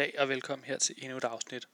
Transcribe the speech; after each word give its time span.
Goddag 0.00 0.20
og 0.20 0.28
velkommen 0.28 0.64
her 0.64 0.78
til 0.78 0.94
endnu 0.98 1.16
et 1.16 1.24
afsnit. 1.24 1.68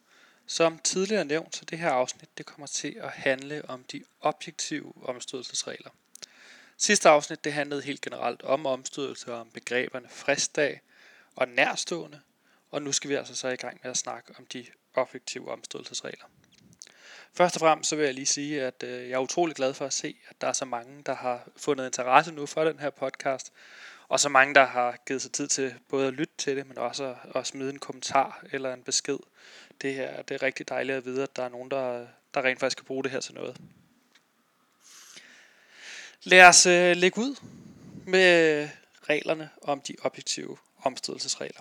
Som 0.46 0.79
tidligere 0.79 1.25
nævnt, 1.25 1.56
så 1.56 1.64
det 1.64 1.79
her 1.79 1.90
afsnit 1.90 2.38
det 2.38 2.46
kommer 2.46 2.66
til 2.66 2.96
at 3.00 3.11
handle 3.11 3.62
om 3.68 3.84
de 3.84 4.04
objektive 4.20 4.93
omstødelsesregler. 5.02 5.90
Sidste 6.76 7.08
afsnit 7.08 7.44
det 7.44 7.52
handlede 7.52 7.82
helt 7.82 8.00
generelt 8.00 8.43
om 8.43 8.66
omstødelse 8.66 9.32
og 9.32 9.40
om 9.40 9.50
begreberne 9.50 10.08
fristdag 10.08 10.80
og 11.36 11.48
nærstående, 11.48 12.20
og 12.70 12.82
nu 12.82 12.93
skal 12.93 13.11
vi 13.11 13.14
altså 13.14 13.34
så 13.34 13.48
i 13.48 13.57
gang 13.57 13.80
med 13.82 13.90
at 13.90 13.96
snakke 13.96 14.35
om 14.38 14.46
de 14.46 14.66
objektive 14.94 15.50
omstødelsesregler. 15.50 16.24
Først 17.32 17.57
og 17.57 17.61
fremmest 17.61 17.90
så 17.90 17.96
vil 17.96 18.04
jeg 18.04 18.14
lige 18.14 18.27
sige, 18.27 18.63
at 18.63 18.82
øh, 18.82 19.08
jeg 19.08 19.14
er 19.14 19.18
utrolig 19.18 19.57
glad 19.57 19.74
for 19.74 19.86
at 19.86 19.93
se, 19.93 20.16
at 20.29 20.40
der 20.40 20.46
er 20.46 20.52
så 20.52 20.64
mange, 20.64 21.02
der 21.02 21.14
har 21.14 21.49
fundet 21.57 21.86
interesse 21.86 22.32
nu 22.32 22.46
for 22.46 22.64
den 22.64 22.79
her 22.79 22.90
podcast, 22.90 23.52
og 24.08 24.20
så 24.20 24.28
mange, 24.28 24.54
der 24.54 24.66
har 24.66 24.98
givet 25.06 25.22
sig 25.22 25.32
tid 25.32 25.48
til 25.48 25.74
både 25.88 26.06
at 26.06 26.12
lytte 26.12 26.34
til 26.38 26.56
det, 26.56 26.66
men 26.66 26.78
også 26.78 27.04
at, 27.04 27.16
at 27.34 27.46
smide 27.46 27.70
en 27.70 27.78
kommentar 27.78 28.44
eller 28.52 28.74
en 28.74 28.82
besked. 28.82 29.18
Det, 29.80 29.94
her, 29.94 30.22
det 30.22 30.34
er 30.34 30.42
rigtig 30.42 30.68
dejligt 30.68 30.96
at 30.96 31.04
vide, 31.04 31.22
at 31.22 31.36
der 31.36 31.42
er 31.42 31.48
nogen, 31.48 31.70
der, 31.70 32.06
der 32.34 32.44
rent 32.44 32.60
faktisk 32.60 32.77
kan 32.77 32.84
bruge 32.84 33.05
det 33.05 33.10
her 33.10 33.20
til 33.20 33.34
noget. 33.34 33.56
Lad 36.22 36.44
os 36.44 36.66
øh, 36.66 36.96
lægge 36.96 37.20
ud 37.20 37.36
med 38.06 38.69
reglerne 39.02 39.50
om 39.62 39.80
de 39.80 39.96
objektive 40.02 40.56
omstødelsesregler. 40.82 41.60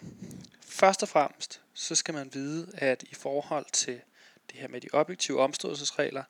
Først 0.68 1.04
og 1.04 1.10
fremmest, 1.10 1.62
så 1.74 1.96
skal 1.96 2.14
man 2.14 2.30
vide, 2.34 2.72
at 2.74 3.04
i 3.04 3.16
forhold 3.16 3.66
til 3.72 4.02
det 4.52 4.60
her 4.60 4.68
med 4.68 4.82
de 4.82 4.88
objektive 4.94 5.42
omstødelsesregler, 5.42 6.24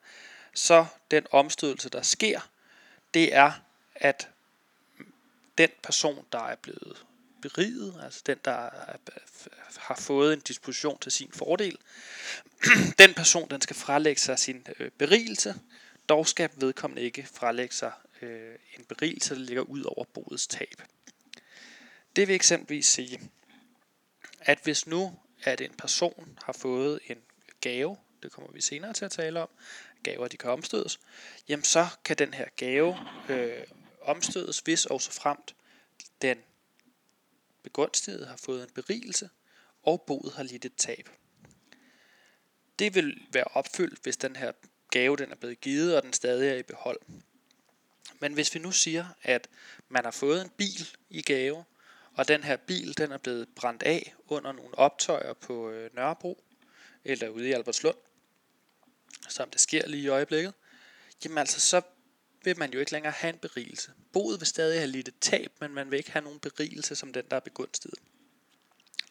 så 0.54 0.86
den 1.10 1.26
omstødelse, 1.30 1.88
der 1.88 2.02
sker, 2.02 2.40
det 3.14 3.34
er, 3.34 3.52
at 3.94 4.28
den 5.58 5.70
person, 5.82 6.24
der 6.32 6.38
er 6.38 6.56
blevet 6.56 7.06
beriget, 7.42 8.00
altså 8.02 8.22
den, 8.26 8.38
der 8.44 8.70
har 9.78 9.94
fået 9.94 10.32
en 10.32 10.40
disposition 10.40 10.98
til 10.98 11.12
sin 11.12 11.32
fordel, 11.32 11.78
den 12.98 13.14
person, 13.14 13.50
den 13.50 13.60
skal 13.60 13.76
frelægge 13.76 14.20
sig 14.20 14.38
sin 14.38 14.66
øh, 14.78 14.90
berigelse, 14.90 15.54
dog 16.08 16.26
skal 16.26 16.50
vedkommende 16.56 17.02
ikke 17.02 17.28
frelægge 17.34 17.74
sig 17.74 17.92
øh, 18.22 18.54
en 18.78 18.84
berigelse, 18.84 19.34
der 19.34 19.40
ligger 19.40 19.62
ud 19.62 19.82
over 19.82 20.04
bodets 20.04 20.46
tab. 20.46 20.82
Det 22.16 22.28
vil 22.28 22.34
eksempelvis 22.34 22.86
sige, 22.86 23.20
at 24.40 24.58
hvis 24.62 24.86
nu 24.86 25.18
at 25.42 25.60
en 25.60 25.72
person 25.78 26.38
har 26.42 26.52
fået 26.52 27.00
en 27.06 27.18
gave, 27.60 27.96
det 28.22 28.32
kommer 28.32 28.52
vi 28.52 28.60
senere 28.60 28.92
til 28.92 29.04
at 29.04 29.10
tale 29.10 29.42
om, 29.42 29.48
gaver 30.02 30.28
de 30.28 30.36
kan 30.36 30.50
omstødes, 30.50 31.00
jamen 31.48 31.64
så 31.64 31.86
kan 32.04 32.16
den 32.18 32.34
her 32.34 32.46
gave 32.56 32.96
øh, 33.28 33.62
omstødes, 34.06 34.58
hvis 34.58 34.86
og 34.86 35.00
så 35.00 35.12
fremt 35.12 35.54
den 36.22 36.38
begunstigede 37.62 38.26
har 38.26 38.36
fået 38.36 38.62
en 38.62 38.74
berigelse, 38.74 39.30
og 39.82 40.02
boet 40.06 40.32
har 40.32 40.42
lidt 40.42 40.64
et 40.64 40.74
tab. 40.76 41.08
Det 42.78 42.94
vil 42.94 43.26
være 43.32 43.44
opfyldt, 43.44 44.02
hvis 44.02 44.16
den 44.16 44.36
her 44.36 44.52
gave 44.90 45.16
den 45.16 45.30
er 45.30 45.36
blevet 45.36 45.60
givet, 45.60 45.96
og 45.96 46.02
den 46.02 46.12
stadig 46.12 46.48
er 46.48 46.54
i 46.54 46.62
behold. 46.62 47.00
Men 48.20 48.32
hvis 48.32 48.54
vi 48.54 48.60
nu 48.60 48.72
siger, 48.72 49.06
at 49.22 49.48
man 49.88 50.04
har 50.04 50.10
fået 50.10 50.42
en 50.42 50.48
bil 50.48 50.88
i 51.10 51.22
gave, 51.22 51.64
og 52.14 52.28
den 52.28 52.44
her 52.44 52.56
bil 52.56 52.98
den 52.98 53.12
er 53.12 53.18
blevet 53.18 53.48
brændt 53.56 53.82
af 53.82 54.14
under 54.28 54.52
nogle 54.52 54.78
optøjer 54.78 55.32
på 55.32 55.70
øh, 55.70 55.94
Nørrebro, 55.94 56.44
eller 57.04 57.28
ude 57.28 57.48
i 57.48 57.52
Albertslund, 57.52 57.96
som 59.28 59.50
det 59.50 59.60
sker 59.60 59.88
lige 59.88 60.02
i 60.02 60.08
øjeblikket, 60.08 60.54
jamen 61.24 61.38
altså 61.38 61.60
så 61.60 61.82
vil 62.46 62.58
man 62.58 62.72
jo 62.72 62.80
ikke 62.80 62.92
længere 62.92 63.12
have 63.12 63.32
en 63.32 63.38
berigelse. 63.38 63.92
Boet 64.12 64.40
vil 64.40 64.46
stadig 64.46 64.80
have 64.80 64.90
lidt 64.90 65.08
et 65.08 65.14
tab, 65.20 65.52
men 65.60 65.74
man 65.74 65.90
vil 65.90 65.96
ikke 65.96 66.10
have 66.10 66.24
nogen 66.24 66.40
berigelse 66.40 66.96
som 66.96 67.12
den, 67.12 67.24
der 67.30 67.36
er 67.36 67.40
begunstiget. 67.40 67.98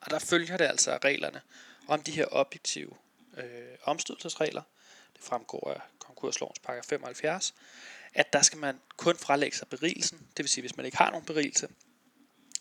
Og 0.01 0.11
der 0.11 0.19
følger 0.19 0.57
det 0.57 0.65
altså 0.65 0.91
af 0.91 0.99
reglerne 1.03 1.41
om 1.87 2.03
de 2.03 2.11
her 2.11 2.25
objektive 2.31 2.91
øh, 3.37 3.77
omstødelsesregler. 3.83 4.61
Det 5.13 5.23
fremgår 5.23 5.71
af 5.71 5.81
konkurslovens 5.99 6.59
paragraf 6.59 6.85
75, 6.85 7.53
at 8.13 8.33
der 8.33 8.41
skal 8.41 8.59
man 8.59 8.79
kun 8.97 9.17
frelægge 9.17 9.57
sig 9.57 9.67
berigelsen. 9.67 10.17
Det 10.17 10.43
vil 10.43 10.49
sige, 10.49 10.61
hvis 10.61 10.77
man 10.77 10.85
ikke 10.85 10.97
har 10.97 11.11
nogen 11.11 11.25
berigelse, 11.25 11.67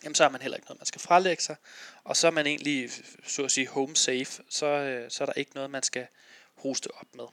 jamen 0.05 0.15
så 0.15 0.23
har 0.23 0.31
man 0.31 0.43
heller 0.43 0.57
ikke 0.57 0.67
noget, 0.67 0.81
man 0.81 0.87
skal 0.87 1.01
frelægge 1.01 1.43
sig. 1.43 1.57
Og 2.05 2.17
så 2.17 2.27
er 2.27 2.31
man 2.31 2.47
egentlig, 2.47 2.91
så 3.27 3.45
at 3.45 3.51
sige, 3.51 3.69
home 3.69 3.97
safe, 3.97 4.43
så, 4.49 4.67
øh, 4.67 5.11
så 5.11 5.25
er 5.25 5.27
der 5.27 5.33
ikke 5.33 5.55
noget, 5.55 5.71
man 5.71 5.83
skal 5.83 6.07
hoste 6.55 6.89
op 6.95 7.15
med. 7.15 7.27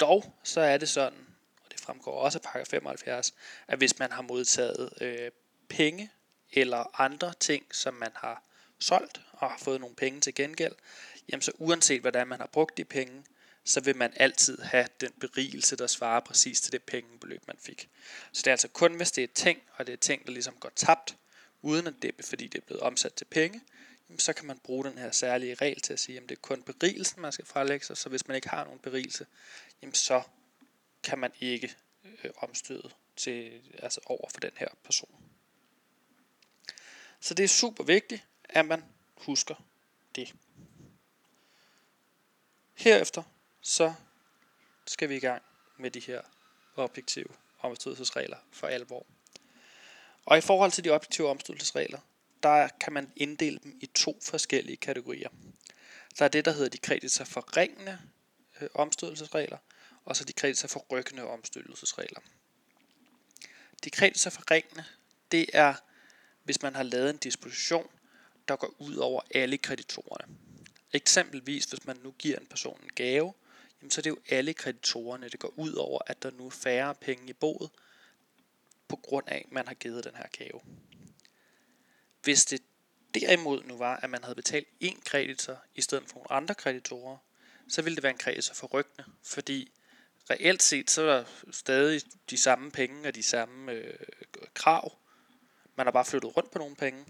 Dog 0.00 0.34
så 0.44 0.60
er 0.60 0.78
det 0.78 0.88
sådan, 0.88 1.31
fremgår 1.82 2.20
også 2.20 2.38
af 2.38 2.52
pakke 2.52 2.70
75, 2.70 3.34
at 3.68 3.78
hvis 3.78 3.98
man 3.98 4.12
har 4.12 4.22
modtaget 4.22 4.92
øh, 5.00 5.30
penge 5.68 6.10
eller 6.52 7.00
andre 7.00 7.32
ting, 7.40 7.64
som 7.72 7.94
man 7.94 8.10
har 8.14 8.42
solgt 8.78 9.20
og 9.32 9.50
har 9.50 9.58
fået 9.58 9.80
nogle 9.80 9.96
penge 9.96 10.20
til 10.20 10.34
gengæld, 10.34 10.72
jamen 11.28 11.42
så 11.42 11.52
uanset 11.58 12.00
hvordan 12.00 12.26
man 12.26 12.40
har 12.40 12.46
brugt 12.46 12.76
de 12.76 12.84
penge, 12.84 13.24
så 13.64 13.80
vil 13.80 13.96
man 13.96 14.12
altid 14.16 14.58
have 14.58 14.86
den 15.00 15.12
berigelse, 15.20 15.76
der 15.76 15.86
svarer 15.86 16.20
præcis 16.20 16.60
til 16.60 16.72
det 16.72 16.82
pengebeløb, 16.82 17.42
man 17.46 17.56
fik. 17.60 17.88
Så 18.32 18.40
det 18.40 18.46
er 18.46 18.52
altså 18.52 18.68
kun, 18.68 18.94
hvis 18.94 19.12
det 19.12 19.24
er 19.24 19.28
ting, 19.34 19.62
og 19.76 19.86
det 19.86 19.92
er 19.92 19.96
ting, 19.96 20.26
der 20.26 20.32
ligesom 20.32 20.54
går 20.60 20.72
tabt, 20.76 21.16
uden 21.62 21.86
at 21.86 21.94
det 22.02 22.14
er, 22.18 22.22
fordi 22.22 22.46
det 22.46 22.58
er 22.58 22.66
blevet 22.66 22.82
omsat 22.82 23.14
til 23.14 23.24
penge, 23.24 23.60
jamen 24.08 24.18
så 24.18 24.32
kan 24.32 24.46
man 24.46 24.58
bruge 24.58 24.84
den 24.84 24.98
her 24.98 25.10
særlige 25.10 25.54
regel 25.54 25.80
til 25.80 25.92
at 25.92 26.00
sige, 26.00 26.16
at 26.16 26.22
det 26.22 26.32
er 26.32 26.40
kun 26.40 26.62
berigelsen, 26.62 27.22
man 27.22 27.32
skal 27.32 27.46
frelægge 27.46 27.86
sig, 27.86 27.96
så 27.96 28.08
hvis 28.08 28.28
man 28.28 28.34
ikke 28.34 28.48
har 28.48 28.64
nogen 28.64 28.78
berigelse, 28.78 29.26
jamen 29.82 29.94
så 29.94 30.22
kan 31.02 31.18
man 31.18 31.32
ikke 31.40 31.76
øh, 32.04 32.30
omstøde 32.36 32.90
til, 33.16 33.62
altså 33.78 34.00
over 34.06 34.28
for 34.30 34.40
den 34.40 34.50
her 34.56 34.68
person. 34.84 35.14
Så 37.20 37.34
det 37.34 37.44
er 37.44 37.48
super 37.48 37.84
vigtigt, 37.84 38.24
at 38.44 38.66
man 38.66 38.84
husker 39.16 39.54
det. 40.14 40.34
Herefter 42.74 43.22
så 43.60 43.94
skal 44.86 45.08
vi 45.08 45.16
i 45.16 45.20
gang 45.20 45.42
med 45.76 45.90
de 45.90 46.00
her 46.00 46.22
objektive 46.76 47.28
omstødelsesregler 47.60 48.36
for 48.50 48.66
alvor. 48.66 49.06
Og 50.24 50.38
i 50.38 50.40
forhold 50.40 50.72
til 50.72 50.84
de 50.84 50.90
objektive 50.90 51.28
omstødelsesregler, 51.28 51.98
der 52.42 52.68
kan 52.80 52.92
man 52.92 53.12
inddele 53.16 53.58
dem 53.58 53.78
i 53.80 53.86
to 53.86 54.18
forskellige 54.22 54.76
kategorier. 54.76 55.28
Der 56.18 56.24
er 56.24 56.28
det, 56.28 56.44
der 56.44 56.52
hedder 56.52 56.68
de 56.68 56.78
kreditor 56.78 57.24
forringende 57.24 57.98
øh, 58.60 58.68
omstødelsesregler, 58.74 59.58
og 60.04 60.16
så 60.16 60.24
de 60.24 60.32
kreditor 60.32 60.68
forrykkende 60.68 61.24
omstødelsesregler. 61.24 62.20
De 63.84 63.90
for 64.14 64.30
forringende, 64.30 64.84
det 65.32 65.46
er, 65.52 65.74
hvis 66.44 66.62
man 66.62 66.74
har 66.74 66.82
lavet 66.82 67.10
en 67.10 67.16
disposition, 67.16 67.90
der 68.48 68.56
går 68.56 68.74
ud 68.78 68.96
over 68.96 69.20
alle 69.34 69.58
kreditorerne. 69.58 70.36
Eksempelvis, 70.92 71.64
hvis 71.64 71.86
man 71.86 71.96
nu 71.96 72.10
giver 72.18 72.38
en 72.38 72.46
person 72.46 72.80
en 72.82 72.90
gave, 72.94 73.34
jamen 73.80 73.90
så 73.90 74.00
er 74.00 74.02
det 74.02 74.10
jo 74.10 74.18
alle 74.28 74.54
kreditorerne, 74.54 75.28
det 75.28 75.40
går 75.40 75.52
ud 75.56 75.72
over, 75.72 76.00
at 76.06 76.22
der 76.22 76.30
nu 76.30 76.46
er 76.46 76.50
færre 76.50 76.94
penge 76.94 77.28
i 77.28 77.32
boet, 77.32 77.70
på 78.88 78.96
grund 78.96 79.28
af, 79.28 79.42
at 79.46 79.52
man 79.52 79.66
har 79.66 79.74
givet 79.74 80.04
den 80.04 80.14
her 80.14 80.26
gave. 80.32 80.60
Hvis 82.22 82.44
det 82.44 82.62
derimod 83.14 83.64
nu 83.64 83.76
var, 83.76 83.96
at 83.96 84.10
man 84.10 84.22
havde 84.22 84.34
betalt 84.34 84.68
én 84.84 85.02
kreditor 85.04 85.64
i 85.74 85.82
stedet 85.82 86.08
for 86.08 86.14
nogle 86.14 86.32
andre 86.32 86.54
kreditorer, 86.54 87.16
så 87.68 87.82
ville 87.82 87.96
det 87.96 88.02
være 88.02 88.12
en 88.12 88.18
kreditor 88.18 88.54
forryggende, 88.54 89.04
fordi 89.22 89.72
reelt 90.32 90.62
set, 90.62 90.90
så 90.90 91.02
er 91.02 91.06
der 91.06 91.24
stadig 91.50 92.02
de 92.30 92.36
samme 92.36 92.70
penge 92.70 93.08
og 93.08 93.14
de 93.14 93.22
samme 93.22 93.72
øh, 93.72 93.94
krav. 94.54 94.98
Man 95.76 95.86
har 95.86 95.90
bare 95.90 96.04
flyttet 96.04 96.36
rundt 96.36 96.50
på 96.50 96.58
nogle 96.58 96.76
penge. 96.76 97.04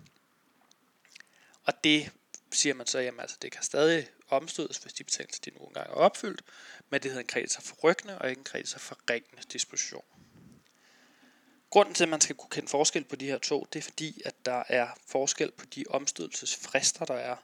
Og 1.65 1.85
det 1.85 2.11
siger 2.51 2.75
man 2.75 2.87
så, 2.87 2.99
jamen 2.99 3.21
altså, 3.21 3.37
det 3.43 3.53
kan 3.53 3.63
stadig 3.63 4.09
omstødes, 4.29 4.77
hvis 4.77 4.93
de 4.93 5.05
betingelser, 5.05 5.43
de 5.45 5.51
nogle 5.51 5.75
gange 5.75 5.91
er 5.91 5.95
opfyldt, 5.95 6.43
men 6.91 7.03
det 7.03 7.11
hedder 7.11 7.21
en 7.21 7.27
kreditor 7.27 7.61
forrykkende 7.61 8.19
og 8.19 8.29
ikke 8.31 8.39
en 8.39 8.45
kreditor 8.45 8.79
forringende 8.79 9.43
disposition. 9.53 10.05
Grunden 11.71 11.95
til, 11.95 12.05
at 12.05 12.09
man 12.09 12.21
skal 12.21 12.37
kunne 12.37 12.51
kende 12.51 12.69
forskel 12.69 13.05
på 13.05 13.17
de 13.17 13.27
her 13.27 13.39
to, 13.39 13.67
det 13.73 13.79
er 13.79 13.83
fordi, 13.83 14.23
at 14.25 14.35
der 14.45 14.63
er 14.69 14.89
forskel 15.07 15.51
på 15.51 15.67
de 15.67 15.85
omstødelsesfrister, 15.91 17.05
der 17.05 17.15
er. 17.15 17.37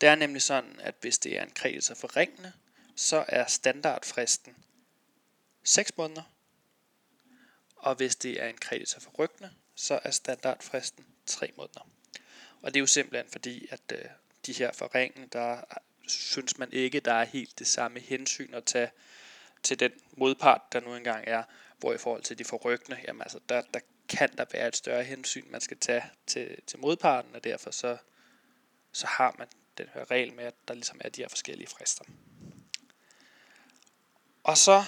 Det 0.00 0.08
er 0.08 0.14
nemlig 0.14 0.42
sådan, 0.42 0.80
at 0.80 0.94
hvis 1.00 1.18
det 1.18 1.38
er 1.38 1.42
en 1.42 1.50
kreditor 1.54 1.94
forringende, 1.94 2.52
så 2.96 3.24
er 3.28 3.46
standardfristen 3.46 4.56
6 5.64 5.96
måneder. 5.96 6.22
Og 7.76 7.94
hvis 7.94 8.16
det 8.16 8.42
er 8.42 8.48
en 8.48 8.58
kreditor 8.58 9.00
forryggende, 9.00 9.50
så 9.74 10.00
er 10.04 10.10
standardfristen 10.10 11.06
3 11.26 11.52
måneder. 11.56 11.88
Og 12.62 12.74
det 12.74 12.76
er 12.76 12.80
jo 12.80 12.86
simpelthen 12.86 13.32
fordi, 13.32 13.66
at 13.70 13.80
øh, 13.92 14.04
de 14.46 14.52
her 14.52 14.72
forringende, 14.72 15.28
der 15.32 15.60
synes 16.08 16.58
man 16.58 16.72
ikke, 16.72 17.00
der 17.00 17.12
er 17.12 17.24
helt 17.24 17.58
det 17.58 17.66
samme 17.66 18.00
hensyn 18.00 18.54
at 18.54 18.64
tage 18.64 18.90
til 19.62 19.80
den 19.80 19.92
modpart, 20.12 20.60
der 20.72 20.80
nu 20.80 20.94
engang 20.94 21.24
er, 21.26 21.42
hvor 21.78 21.92
i 21.92 21.98
forhold 21.98 22.22
til 22.22 22.38
de 22.38 22.44
forryggende, 22.44 23.00
jamen 23.06 23.22
altså, 23.22 23.40
der, 23.48 23.62
der 23.74 23.80
kan 24.08 24.36
der 24.38 24.44
være 24.52 24.68
et 24.68 24.76
større 24.76 25.04
hensyn, 25.04 25.50
man 25.50 25.60
skal 25.60 25.78
tage 25.78 26.04
til, 26.26 26.62
til 26.66 26.78
modparten, 26.78 27.34
og 27.34 27.44
derfor 27.44 27.70
så, 27.70 27.96
så 28.92 29.06
har 29.06 29.34
man 29.38 29.48
den 29.78 29.86
her 29.94 30.10
regel 30.10 30.32
med, 30.32 30.44
at 30.44 30.54
der 30.68 30.74
ligesom 30.74 31.00
er 31.00 31.08
de 31.08 31.20
her 31.20 31.28
forskellige 31.28 31.68
frister. 31.68 32.04
Og 34.42 34.58
så 34.58 34.84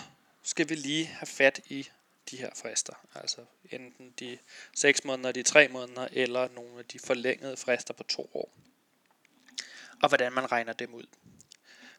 skal 0.47 0.69
vi 0.69 0.75
lige 0.75 1.07
have 1.07 1.27
fat 1.27 1.61
i 1.69 1.89
de 2.31 2.37
her 2.37 2.51
frister. 2.55 2.93
Altså 3.15 3.45
enten 3.71 4.15
de 4.21 4.39
6 4.75 5.05
måneder, 5.05 5.33
de 5.33 5.43
3 5.43 5.69
måneder, 5.69 6.09
eller 6.13 6.49
nogle 6.49 6.79
af 6.79 6.85
de 6.85 6.99
forlængede 6.99 7.57
frister 7.57 7.95
på 7.95 8.03
2 8.03 8.31
år. 8.35 8.53
og 10.03 10.09
hvordan 10.09 10.33
man 10.33 10.53
regner 10.53 10.73
dem 10.73 10.95
ud. 10.95 11.07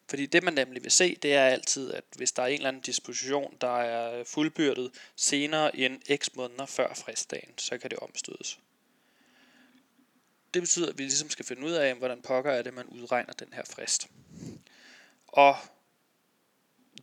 Fordi 0.08 0.26
det 0.26 0.42
man 0.42 0.54
nemlig 0.54 0.82
vil 0.82 0.90
se, 0.90 1.16
det 1.16 1.34
er 1.34 1.44
altid, 1.44 1.92
at 1.92 2.04
hvis 2.16 2.32
der 2.32 2.42
er 2.42 2.46
en 2.46 2.54
eller 2.54 2.68
anden 2.68 2.82
disposition, 2.82 3.56
der 3.60 3.80
er 3.80 4.24
fuldbyrdet 4.24 4.90
senere 5.16 5.76
end 5.76 6.18
x 6.22 6.28
måneder 6.34 6.66
før 6.66 6.94
fristdagen, 6.94 7.58
så 7.58 7.78
kan 7.78 7.90
det 7.90 7.98
omstødes. 7.98 8.58
Det 10.54 10.62
betyder, 10.62 10.88
at 10.88 10.98
vi 10.98 11.02
ligesom 11.02 11.30
skal 11.30 11.44
finde 11.44 11.62
ud 11.62 11.72
af, 11.72 11.94
hvordan 11.94 12.22
pokker 12.22 12.52
er 12.52 12.62
det, 12.62 12.74
man 12.74 12.86
udregner 12.86 13.32
den 13.32 13.52
her 13.52 13.64
frist. 13.64 14.08
Og 15.26 15.56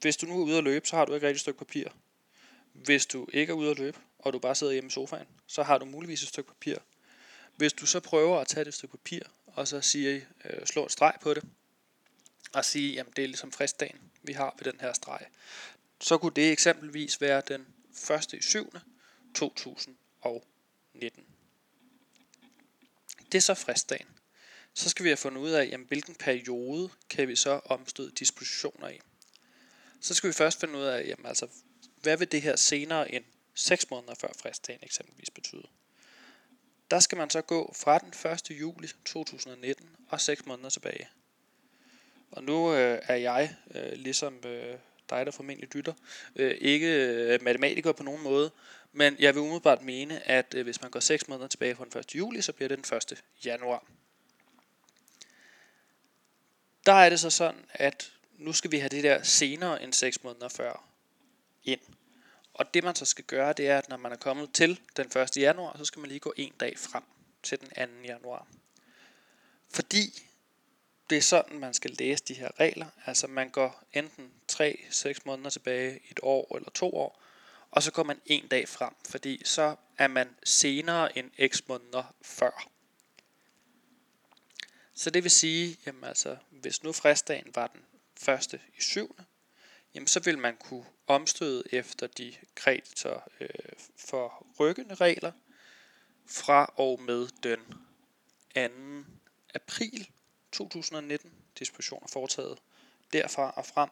hvis 0.02 0.18
du 0.18 0.26
nu 0.26 0.42
er 0.42 0.46
ude 0.46 0.58
at 0.58 0.64
løbe, 0.64 0.88
så 0.88 0.96
har 0.96 1.06
du 1.06 1.14
ikke 1.14 1.28
rigtig 1.28 1.38
et 1.38 1.42
stykke 1.42 1.60
papir. 1.60 1.88
Hvis 2.74 3.06
du 3.06 3.28
ikke 3.34 3.52
er 3.52 3.56
ude 3.56 3.72
at 3.72 3.80
løbe, 3.80 3.98
og 4.20 4.34
du 4.34 4.40
bare 4.40 4.56
sidder 4.56 4.74
hjemme 4.74 4.88
i 4.88 4.92
sofaen, 4.92 5.28
så 5.48 5.64
har 5.64 5.78
du 5.78 5.86
muligvis 5.86 6.22
et 6.22 6.28
stykke 6.28 6.48
papir. 6.48 6.78
Hvis 7.56 7.74
du 7.74 7.86
så 7.86 8.00
prøver 8.00 8.40
at 8.40 8.48
tage 8.48 8.66
det 8.66 8.74
stykke 8.74 8.98
papir, 8.98 9.22
og 9.46 9.68
så 9.68 9.82
siger, 9.82 10.22
øh, 10.46 10.66
slå 10.66 10.86
et 10.86 10.92
streg 10.92 11.14
på 11.22 11.34
det, 11.34 11.44
og 12.54 12.66
sige, 12.66 12.94
jamen 12.94 13.14
det 13.16 13.24
er 13.24 13.28
ligesom 13.28 13.52
fristdagen, 13.52 14.00
vi 14.24 14.34
har 14.34 14.56
ved 14.58 14.72
den 14.72 14.80
her 14.82 14.94
streg, 14.94 15.26
så 16.00 16.18
kunne 16.18 16.34
det 16.36 16.52
eksempelvis 16.52 17.22
være 17.22 17.42
den 17.48 17.68
1. 18.12 18.34
i 18.34 18.42
7. 18.42 18.74
2019. 19.36 21.26
Det 23.32 23.38
er 23.38 23.42
så 23.42 23.54
fristdagen. 23.54 24.08
Så 24.74 24.90
skal 24.90 25.04
vi 25.04 25.10
have 25.10 25.18
fundet 25.18 25.42
ud 25.42 25.50
af, 25.50 25.70
jamen, 25.72 25.88
hvilken 25.88 26.16
periode 26.16 26.90
kan 27.10 27.28
vi 27.28 27.36
så 27.36 27.62
omstøde 27.66 28.12
dispositioner 28.12 28.90
i. 28.90 29.00
Så 30.06 30.14
skal 30.14 30.28
vi 30.28 30.34
først 30.34 30.60
finde 30.60 30.78
ud 30.78 30.84
af, 30.84 31.08
jamen, 31.08 31.26
altså, 31.26 31.48
hvad 32.02 32.18
vil 32.18 32.32
det 32.32 32.42
her 32.42 32.56
senere 32.56 33.12
end 33.12 33.24
6 33.54 33.90
måneder 33.90 34.16
før 34.16 34.28
fristdagen 34.42 34.80
eksempelvis 34.84 35.30
betyde. 35.30 35.68
Der 36.92 37.00
skal 37.00 37.18
man 37.18 37.30
så 37.30 37.42
gå 37.42 37.74
fra 37.76 38.00
den 38.00 38.32
1. 38.32 38.60
juli 38.60 38.88
2019 39.06 39.90
og 40.10 40.22
6 40.22 40.46
måneder 40.46 40.70
tilbage. 40.70 41.10
Og 42.32 42.44
nu 42.44 42.74
øh, 42.74 43.00
er 43.04 43.16
jeg, 43.16 43.56
øh, 43.76 43.92
ligesom 43.92 44.42
øh, 44.46 44.76
dig, 45.10 45.26
der 45.26 45.32
formentlig 45.32 45.76
lytter, 45.76 45.94
øh, 46.36 46.58
ikke 46.62 46.88
øh, 46.88 47.44
matematiker 47.44 47.92
på 47.92 48.04
nogen 48.04 48.24
måde, 48.24 48.52
men 48.92 49.16
jeg 49.20 49.36
vil 49.36 49.42
umiddelbart 49.42 49.82
mene, 49.82 50.28
at 50.28 50.54
øh, 50.54 50.64
hvis 50.64 50.82
man 50.82 50.92
går 50.92 51.00
6 51.00 51.28
måneder 51.28 51.48
tilbage 51.48 51.76
fra 51.76 51.86
den 51.86 52.00
1. 52.00 52.16
juli, 52.16 52.42
så 52.42 52.54
bliver 52.54 52.70
det 52.70 52.90
den 52.90 52.98
1. 52.98 53.24
januar. 53.46 53.86
Der 56.86 56.94
er 56.94 57.10
det 57.10 57.20
så 57.20 57.30
sådan, 57.30 57.66
at 57.74 58.15
nu 58.38 58.54
skal 58.54 58.72
vi 58.72 58.78
have 58.80 58.90
det 58.90 59.04
der 59.04 59.24
senere 59.24 59.84
end 59.84 59.94
6 59.94 60.24
måneder 60.24 60.48
før 60.48 60.88
ind. 61.64 61.80
Og 62.54 62.74
det 62.74 62.84
man 62.84 62.96
så 62.96 63.06
skal 63.06 63.26
gøre, 63.26 63.54
det 63.54 63.68
er, 63.68 63.78
at 63.78 63.90
når 63.90 63.98
man 63.98 64.12
er 64.12 64.16
kommet 64.16 64.54
til 64.54 64.80
den 64.98 65.06
1. 65.06 65.38
januar, 65.38 65.78
så 65.78 65.86
skal 65.86 66.00
man 66.00 66.10
lige 66.10 66.20
gå 66.20 66.34
en 66.38 66.54
dag 66.60 66.80
frem 66.80 67.04
til 67.44 67.60
den 67.60 67.68
2. 67.68 68.04
januar. 68.04 68.48
Fordi 69.70 70.24
det 71.10 71.18
er 71.18 71.22
sådan, 71.22 71.60
man 71.60 71.74
skal 71.74 71.92
læse 71.92 72.24
de 72.24 72.34
her 72.34 72.60
regler. 72.60 72.86
Altså 73.06 73.28
man 73.28 73.50
går 73.50 73.84
enten 73.94 74.32
3-6 74.52 75.14
måneder 75.26 75.50
tilbage, 75.50 76.00
et 76.12 76.20
år 76.24 76.56
eller 76.56 76.70
to 76.70 76.96
år, 76.96 77.22
og 77.72 77.84
så 77.84 77.92
går 77.92 78.04
man 78.04 78.22
en 78.26 78.48
dag 78.48 78.70
frem, 78.70 78.94
fordi 79.10 79.42
så 79.46 79.76
er 79.98 80.08
man 80.08 80.36
senere 80.44 81.18
end 81.18 81.52
x 81.54 81.62
måneder 81.68 82.16
før. 82.22 82.70
Så 84.94 85.10
det 85.10 85.24
vil 85.24 85.32
sige, 85.32 85.78
jamen 85.86 86.04
altså, 86.04 86.38
hvis 86.50 86.84
nu 86.84 86.92
fristdagen 86.92 87.52
var 87.56 87.68
den 87.68 87.82
første 88.18 88.62
i 88.78 88.82
syvende, 88.82 89.26
jamen 89.94 90.08
så 90.08 90.20
vil 90.20 90.38
man 90.38 90.58
kunne 90.58 90.86
omstøde 91.08 91.64
efter 91.72 92.08
de 92.08 92.36
kreditor 92.56 93.28
øh, 93.40 93.50
for 93.98 94.48
rykkende 94.60 94.96
regler 94.96 95.32
fra 96.28 96.74
og 96.76 97.02
med 97.02 97.28
den 97.44 97.60
2. 99.04 99.12
april 99.54 100.10
2019. 100.52 101.32
Dispositioner 101.60 102.08
foretaget 102.08 102.58
derfra 103.14 103.52
og 103.52 103.66
frem. 103.66 103.90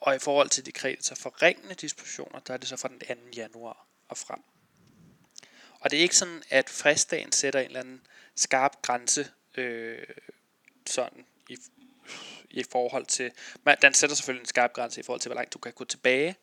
Og 0.00 0.16
i 0.16 0.18
forhold 0.18 0.48
til 0.48 0.66
de 0.66 0.72
kreditor 0.72 1.14
forringende 1.16 1.74
dispositioner, 1.74 2.40
der 2.40 2.54
er 2.54 2.58
det 2.58 2.68
så 2.68 2.76
fra 2.76 2.88
den 2.88 2.98
2. 2.98 3.06
januar 3.36 3.86
og 4.08 4.16
frem. 4.16 4.42
Og 5.80 5.90
det 5.90 5.98
er 5.98 6.02
ikke 6.02 6.16
sådan, 6.16 6.42
at 6.50 6.70
fristdagen 6.70 7.32
sætter 7.32 7.60
en 7.60 7.66
eller 7.66 7.80
anden 7.80 8.06
skarp 8.34 8.82
grænse 8.82 9.30
øh, 9.54 10.06
sådan 10.86 11.26
i 11.48 11.56
i 12.50 12.62
forhold 12.62 13.06
til, 13.06 13.30
man, 13.64 13.76
den 13.82 13.94
sætter 13.94 14.16
selvfølgelig 14.16 14.42
en 14.42 14.48
skarp 14.48 14.72
grænse 14.72 15.00
i 15.00 15.02
forhold 15.02 15.20
til, 15.20 15.28
hvor 15.28 15.36
langt 15.36 15.52
du 15.52 15.58
kan 15.58 15.72
gå 15.72 15.84
tilbage, 15.84 16.36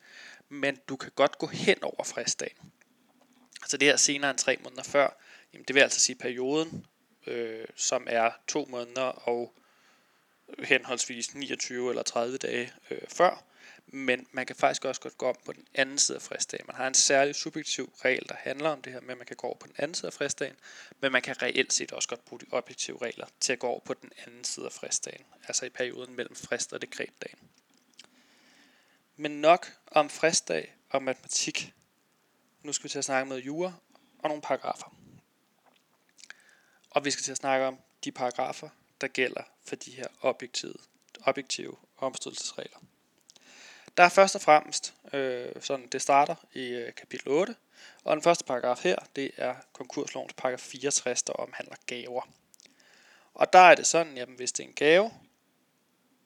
men 0.49 0.79
du 0.89 0.95
kan 0.95 1.11
godt 1.15 1.37
gå 1.37 1.47
hen 1.47 1.83
over 1.83 2.03
fristdagen. 2.03 2.57
Så 3.67 3.77
det 3.77 3.87
her 3.87 3.97
senere 3.97 4.29
end 4.31 4.39
tre 4.39 4.57
måneder 4.63 4.83
før, 4.83 5.17
jamen 5.53 5.65
det 5.67 5.75
vil 5.75 5.81
altså 5.81 5.99
sige 5.99 6.15
perioden, 6.15 6.85
øh, 7.27 7.65
som 7.75 8.07
er 8.09 8.31
to 8.47 8.67
måneder 8.69 9.01
og 9.01 9.53
øh, 10.57 10.65
henholdsvis 10.65 11.35
29 11.35 11.89
eller 11.89 12.03
30 12.03 12.37
dage 12.37 12.73
øh, 12.91 13.01
før, 13.07 13.43
men 13.93 14.27
man 14.31 14.45
kan 14.45 14.55
faktisk 14.55 14.85
også 14.85 15.01
godt 15.01 15.17
gå 15.17 15.29
om 15.29 15.35
på 15.45 15.53
den 15.53 15.67
anden 15.75 15.97
side 15.97 16.15
af 16.15 16.21
fristdagen. 16.21 16.65
Man 16.67 16.75
har 16.75 16.87
en 16.87 16.93
særlig 16.93 17.35
subjektiv 17.35 17.93
regel, 18.05 18.29
der 18.29 18.35
handler 18.35 18.69
om 18.69 18.81
det 18.81 18.93
her 18.93 19.01
med, 19.01 19.11
at 19.11 19.17
man 19.17 19.27
kan 19.27 19.35
gå 19.35 19.47
over 19.47 19.57
på 19.57 19.67
den 19.67 19.75
anden 19.77 19.95
side 19.95 20.07
af 20.07 20.13
fristdagen, 20.13 20.55
men 20.99 21.11
man 21.11 21.21
kan 21.21 21.41
reelt 21.41 21.73
set 21.73 21.91
også 21.91 22.09
godt 22.09 22.25
bruge 22.25 22.39
de 22.39 22.45
objektive 22.51 23.01
regler 23.01 23.27
til 23.39 23.53
at 23.53 23.59
gå 23.59 23.67
over 23.67 23.79
på 23.79 23.93
den 23.93 24.11
anden 24.25 24.43
side 24.43 24.65
af 24.65 24.71
fristdagen, 24.71 25.25
altså 25.47 25.65
i 25.65 25.69
perioden 25.69 26.15
mellem 26.15 26.35
frist 26.35 26.73
og 26.73 26.81
dekretdagen. 26.81 27.39
Men 29.15 29.31
nok 29.41 29.77
om 29.87 30.09
fristdag 30.09 30.75
og 30.89 31.03
matematik. 31.03 31.73
Nu 32.63 32.73
skal 32.73 32.83
vi 32.83 32.89
til 32.89 32.97
at 32.97 33.05
snakke 33.05 33.29
med 33.29 33.37
jura 33.37 33.73
og 34.19 34.29
nogle 34.29 34.41
paragrafer. 34.41 34.95
Og 36.89 37.05
vi 37.05 37.11
skal 37.11 37.23
til 37.23 37.31
at 37.31 37.37
snakke 37.37 37.65
om 37.65 37.79
de 38.03 38.11
paragrafer, 38.11 38.69
der 39.01 39.07
gælder 39.07 39.43
for 39.65 39.75
de 39.75 39.91
her 39.91 40.07
objektive, 40.21 40.75
objektive 41.25 41.77
omstødelsesregler. 41.97 42.77
Der 43.97 44.03
er 44.03 44.09
først 44.09 44.35
og 44.35 44.41
fremmest, 44.41 44.93
øh, 45.13 45.51
sådan 45.59 45.87
det 45.87 46.01
starter 46.01 46.35
i 46.53 46.67
øh, 46.67 46.93
kapitel 46.93 47.27
8, 47.29 47.55
og 48.03 48.15
den 48.15 48.23
første 48.23 48.45
paragraf 48.45 48.83
her, 48.83 48.95
det 49.15 49.31
er 49.37 49.55
konkurslovens 49.73 50.33
paragraf 50.33 50.59
64, 50.59 51.23
der 51.23 51.33
omhandler 51.33 51.75
gaver. 51.85 52.29
Og 53.33 53.53
der 53.53 53.59
er 53.59 53.75
det 53.75 53.87
sådan, 53.87 54.17
at 54.17 54.27
hvis 54.27 54.51
det 54.51 54.63
er 54.63 54.67
en 54.67 54.73
gave, 54.73 55.11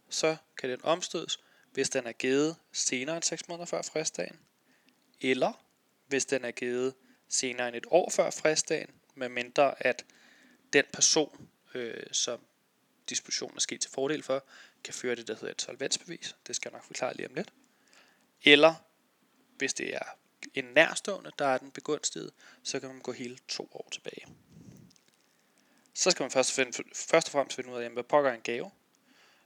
så 0.10 0.38
kan 0.58 0.70
den 0.70 0.80
omstødes, 0.84 1.40
hvis 1.74 1.90
den 1.90 2.08
er 2.08 2.12
givet 2.12 2.56
senere 2.72 3.16
end 3.16 3.24
6 3.24 3.48
måneder 3.48 3.66
før 3.66 3.82
fristdagen, 3.82 4.40
eller 5.22 5.64
hvis 6.08 6.26
den 6.26 6.46
er 6.46 6.52
givet 6.52 6.94
senere 7.30 7.68
end 7.68 7.76
et 7.76 7.86
år 7.90 8.10
før 8.10 8.30
fristdagen, 8.30 8.90
medmindre 9.16 9.88
at 9.88 10.06
den 10.74 10.86
person, 10.94 11.50
øh, 11.74 12.04
som 12.12 12.40
dispositionen 13.10 13.56
er 13.56 13.62
sket 13.62 13.82
til 13.82 13.92
fordel 13.92 14.24
for, 14.24 14.44
kan 14.84 14.94
føre 14.94 15.16
det, 15.16 15.28
der 15.28 15.34
hedder 15.34 15.52
et 15.52 15.62
solvensbevis. 15.62 16.36
Det 16.48 16.56
skal 16.56 16.70
jeg 16.70 16.78
nok 16.78 16.86
forklare 16.86 17.16
lige 17.16 17.28
om 17.28 17.34
lidt. 17.34 17.54
Eller 18.44 18.76
hvis 19.58 19.74
det 19.74 19.96
er 19.96 20.04
en 20.54 20.66
nærstående, 20.66 21.32
der 21.40 21.46
er 21.48 21.58
den 21.58 21.72
begunstigede, 21.72 22.32
så 22.64 22.80
kan 22.80 22.90
man 22.90 23.00
gå 23.00 23.12
hele 23.12 23.38
to 23.48 23.70
år 23.72 23.88
tilbage. 23.92 24.28
Så 25.94 26.12
skal 26.12 26.24
man 26.24 26.32
først, 26.32 26.52
finde, 26.52 26.84
først 26.96 27.28
og 27.28 27.32
fremmest 27.32 27.56
finde 27.56 27.72
ud 27.72 27.78
af, 27.78 27.90
hvad 27.90 28.04
pokker 28.04 28.32
en 28.32 28.42
gave. 28.42 28.72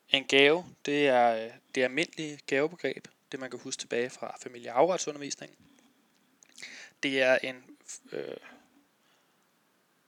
En 0.10 0.24
gave, 0.24 0.66
det 0.86 1.08
er 1.08 1.46
øh, 1.46 1.52
det 1.76 1.84
almindelige 1.84 2.40
gavebegreb, 2.48 3.08
det 3.32 3.40
man 3.40 3.50
kan 3.50 3.60
huske 3.60 3.80
tilbage 3.80 4.10
fra 4.10 4.38
familieafretsundervisningen. 4.42 5.58
Det 7.04 7.22
er 7.22 7.38
en 7.38 7.64
øh, 8.12 8.38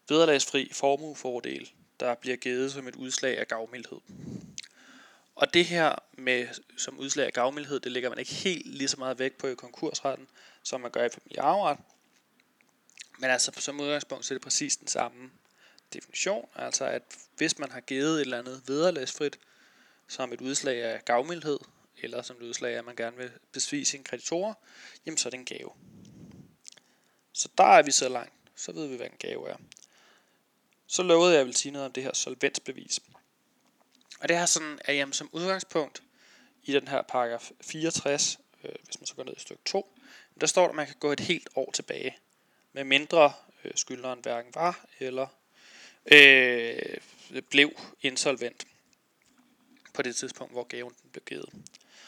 vederlagsfri 0.09 0.69
formuefordel, 0.73 1.71
der 1.99 2.15
bliver 2.15 2.37
givet 2.37 2.71
som 2.71 2.87
et 2.87 2.95
udslag 2.95 3.37
af 3.39 3.47
gavmildhed. 3.47 3.99
Og 5.35 5.53
det 5.53 5.65
her 5.65 5.95
med 6.11 6.47
som 6.77 6.99
udslag 6.99 7.25
af 7.25 7.33
gavmildhed, 7.33 7.79
det 7.79 7.91
lægger 7.91 8.09
man 8.09 8.19
ikke 8.19 8.33
helt 8.33 8.67
lige 8.67 8.87
så 8.87 8.97
meget 8.97 9.19
vægt 9.19 9.37
på 9.37 9.47
i 9.47 9.55
konkursretten, 9.55 10.27
som 10.63 10.81
man 10.81 10.91
gør 10.91 11.05
i 11.05 11.09
familiearveret. 11.09 11.77
Men 13.19 13.29
altså 13.29 13.51
som 13.57 13.79
udgangspunkt, 13.79 14.25
så 14.25 14.33
er 14.33 14.35
det 14.35 14.43
præcis 14.43 14.77
den 14.77 14.87
samme 14.87 15.31
definition. 15.93 16.49
Altså 16.55 16.85
at 16.85 17.01
hvis 17.37 17.59
man 17.59 17.71
har 17.71 17.79
givet 17.79 18.15
et 18.15 18.21
eller 18.21 18.39
andet 18.39 18.61
vederlagsfrit 18.67 19.39
som 20.07 20.33
et 20.33 20.41
udslag 20.41 20.83
af 20.83 21.05
gavmildhed, 21.05 21.59
eller 21.97 22.21
som 22.21 22.37
et 22.37 22.41
udslag 22.41 22.73
af, 22.73 22.77
at 22.77 22.85
man 22.85 22.95
gerne 22.95 23.17
vil 23.17 23.31
besvige 23.51 23.85
sine 23.85 24.03
kreditorer, 24.03 24.53
jamen 25.05 25.17
så 25.17 25.29
er 25.29 25.31
det 25.31 25.37
en 25.37 25.45
gave. 25.45 25.71
Så 27.33 27.49
der 27.57 27.63
er 27.63 27.83
vi 27.83 27.91
så 27.91 28.09
langt. 28.09 28.33
Så 28.55 28.71
ved 28.71 28.87
vi, 28.87 28.95
hvad 28.95 29.05
en 29.05 29.17
gave 29.19 29.49
er. 29.49 29.57
Så 30.87 31.03
lovede 31.03 31.31
jeg, 31.31 31.35
at 31.35 31.37
jeg 31.37 31.45
ville 31.45 31.57
sige 31.57 31.71
noget 31.71 31.85
om 31.85 31.93
det 31.93 32.03
her 32.03 32.13
solvensbevis. 32.13 32.99
Og 34.23 34.29
det 34.29 34.37
er 34.37 34.45
sådan, 34.45 34.79
at 34.85 34.95
jamen, 34.95 35.13
som 35.13 35.29
udgangspunkt 35.31 36.03
i 36.63 36.73
den 36.73 36.87
her 36.87 37.01
paragraf 37.01 37.51
64, 37.61 38.39
øh, 38.63 38.71
hvis 38.85 38.99
man 38.99 39.07
så 39.07 39.15
går 39.15 39.23
ned 39.23 39.33
i 39.37 39.39
stykke 39.39 39.61
2, 39.65 39.99
der 40.41 40.47
står 40.47 40.61
der, 40.61 40.69
at 40.69 40.75
man 40.75 40.85
kan 40.85 40.95
gå 40.99 41.11
et 41.11 41.19
helt 41.19 41.49
år 41.55 41.71
tilbage, 41.71 42.17
med 42.73 42.83
mindre 42.83 43.33
øh, 43.63 43.71
skyldneren 43.75 44.19
hverken 44.19 44.55
var 44.55 44.85
eller 44.99 45.27
øh, 46.11 46.97
blev 47.49 47.71
insolvent 48.01 48.67
på 49.93 50.01
det 50.01 50.15
tidspunkt, 50.15 50.53
hvor 50.53 50.63
gaven 50.63 50.93
blev 51.11 51.23
givet. 51.25 51.49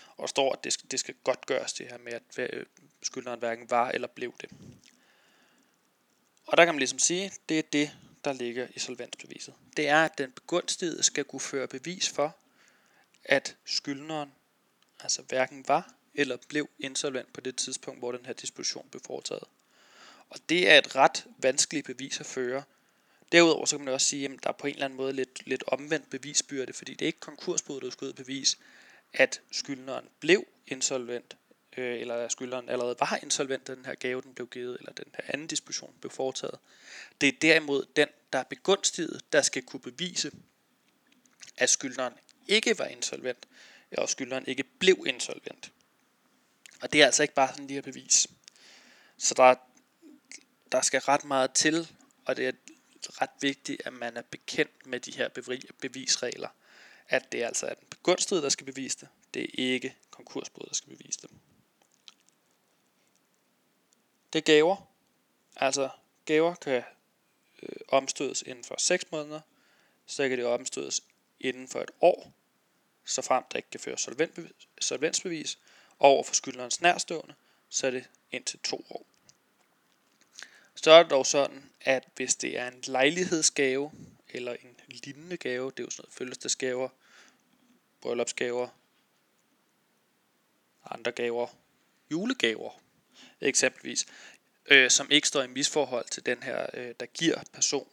Og 0.10 0.22
der 0.22 0.28
står, 0.28 0.54
at 0.54 0.64
det 0.64 0.74
skal, 0.74 0.92
det 0.92 1.00
skal 1.00 1.16
godt 1.24 1.46
gøres 1.46 1.74
det 1.74 1.88
her 1.90 1.98
med, 1.98 2.14
at 2.14 2.40
øh, 2.40 2.66
skyldneren 3.02 3.40
hverken 3.40 3.70
var 3.70 3.90
eller 3.90 4.08
blev 4.08 4.34
det. 4.42 4.50
Og 6.46 6.58
der 6.58 6.66
kan 6.66 6.74
man 6.74 6.80
ligesom 6.80 7.00
sige, 7.00 7.32
det 7.50 7.60
er 7.60 7.64
det, 7.74 7.92
der 8.26 8.34
ligger 8.34 8.68
i 8.76 8.80
solvensbeviset. 8.80 9.54
Det 9.78 9.88
er, 9.88 10.06
at 10.06 10.18
den 10.18 10.32
begunstigede 10.32 11.04
skal 11.04 11.24
kunne 11.24 11.40
føre 11.40 11.68
bevis 11.68 12.10
for, 12.10 12.38
at 13.24 13.56
skyldneren 13.66 14.32
altså 15.00 15.22
hverken 15.22 15.66
var 15.68 15.94
eller 16.14 16.38
blev 16.48 16.70
insolvent 16.80 17.34
på 17.34 17.42
det 17.42 17.56
tidspunkt, 17.56 18.00
hvor 18.00 18.12
den 18.12 18.26
her 18.26 18.34
disposition 18.34 18.88
blev 18.92 19.02
foretaget. 19.06 19.44
Og 20.30 20.40
det 20.50 20.70
er 20.70 20.78
et 20.78 20.96
ret 20.96 21.26
vanskeligt 21.38 21.86
bevis 21.86 22.20
at 22.20 22.26
føre. 22.26 22.64
Derudover 23.32 23.66
så 23.66 23.78
kan 23.78 23.86
man 23.86 23.94
også 23.94 24.08
sige, 24.08 24.26
at 24.26 24.44
der 24.44 24.50
er 24.50 24.54
på 24.54 24.68
en 24.68 24.74
eller 24.74 24.86
anden 24.86 24.98
måde 24.98 25.14
lidt, 25.14 25.48
lidt 25.48 25.64
omvendt 25.68 26.10
bevisbyrde, 26.10 26.74
fordi 26.74 26.94
det 26.94 27.02
er 27.02 27.08
ikke 27.08 27.20
konkursbuddet, 27.20 27.84
der 27.84 27.90
skal 27.90 28.08
ud 28.08 28.14
bevis, 28.14 28.58
at 29.14 29.42
skyldneren 29.52 30.06
blev 30.20 30.48
insolvent, 30.68 31.38
øh, 31.78 32.02
eller 32.02 32.16
at 32.16 32.32
skylderen 32.32 32.70
allerede 32.70 32.96
var 33.00 33.20
insolvent, 33.24 33.68
da 33.68 33.76
den 33.76 33.86
her 33.86 33.96
gave 33.96 34.22
den 34.22 34.34
blev 34.34 34.48
givet, 34.48 34.78
eller 34.80 34.92
den 34.94 35.06
her 35.14 35.24
anden 35.28 35.48
disposition 35.48 35.96
blev 36.02 36.12
foretaget. 36.12 36.60
Det 37.22 37.30
er 37.30 37.40
derimod 37.42 37.86
den, 37.96 38.08
der 38.34 38.40
er 38.40 38.44
begunstiget, 38.44 39.22
der 39.34 39.42
skal 39.42 39.64
kunne 39.64 39.80
bevise, 39.80 40.32
at 41.58 41.70
skyldneren 41.70 42.14
ikke 42.48 42.80
var 42.80 42.86
insolvent, 42.86 43.48
og 43.98 44.10
skyldneren 44.10 44.44
ikke 44.48 44.64
blev 44.64 45.04
insolvent. 45.08 45.72
Og 46.82 46.94
det 46.94 47.02
er 47.02 47.06
altså 47.06 47.24
ikke 47.24 47.34
bare 47.34 47.50
sådan 47.50 47.68
lige 47.68 47.78
at 47.78 47.84
bevis. 47.84 48.28
Så 49.18 49.34
der, 49.34 49.56
der 50.72 50.82
skal 50.82 51.00
ret 51.00 51.24
meget 51.24 51.54
til, 51.54 51.92
og 52.26 52.38
det 52.38 52.48
er 52.48 52.52
ret 53.22 53.30
vigtigt, 53.42 53.82
at 53.86 53.94
man 53.94 54.18
er 54.18 54.22
bekendt 54.22 54.86
med 54.86 55.00
de 55.00 55.12
her 55.12 55.30
bevisregler. 55.82 56.50
At 57.10 57.32
det 57.32 57.44
altså 57.44 57.66
er 57.66 57.74
den 57.74 57.88
begunstigede, 57.90 58.44
der 58.44 58.50
skal 58.50 58.66
bevise 58.66 58.98
det. 59.00 59.08
Det 59.34 59.44
er 59.44 59.48
ikke 59.74 59.96
konkursbud, 60.10 60.66
der 60.68 60.74
skal 60.74 60.98
bevise 60.98 61.22
det. 61.22 61.30
Det 64.36 64.42
er 64.42 64.54
gaver. 64.54 64.76
Altså 65.56 65.90
gaver 66.26 66.56
kan 66.56 66.84
øh, 67.64 67.76
omstødes 67.88 68.42
inden 68.42 68.64
for 68.64 68.76
6 68.78 69.12
måneder, 69.12 69.42
så 70.06 70.30
kan 70.30 70.38
det 70.38 70.46
omstødes 70.46 71.04
inden 71.40 71.68
for 71.68 71.82
et 71.82 71.92
år, 72.02 72.34
så 73.06 73.22
frem 73.22 73.44
der 73.52 73.58
ikke 73.58 73.70
kan 73.70 73.80
føre 73.80 73.98
solvensbevis, 74.82 75.60
og 76.00 76.10
over 76.10 76.24
for 76.24 76.36
skyldnerens 76.36 76.82
nærstående, 76.82 77.34
så 77.70 77.88
er 77.88 77.92
det 77.92 78.10
indtil 78.32 78.60
to 78.60 78.86
år. 78.90 79.06
Så 80.76 80.92
er 80.92 81.04
det 81.04 81.12
dog 81.12 81.26
sådan, 81.26 81.70
at 81.82 82.08
hvis 82.16 82.36
det 82.36 82.60
er 82.60 82.68
en 82.68 82.84
lejlighedsgave, 82.88 83.92
eller 84.30 84.54
en 84.54 84.80
lignende 84.88 85.38
gave, 85.38 85.72
det 85.72 85.80
er 85.80 85.84
jo 85.84 85.90
sådan 85.90 86.02
noget 86.04 86.14
fødselsdagsgaver, 86.14 86.90
bryllupsgaver, 88.02 88.68
andre 90.92 91.12
gaver, 91.12 91.48
julegaver 92.12 92.85
eksempelvis, 93.42 94.06
øh, 94.66 94.92
som 94.92 95.12
ikke 95.12 95.28
står 95.28 95.42
i 95.42 95.48
misforhold 95.48 96.06
til 96.12 96.26
den 96.26 96.44
her, 96.44 96.66
øh, 96.74 96.96
der 97.00 97.06
giver 97.06 97.44
person, 97.54 97.88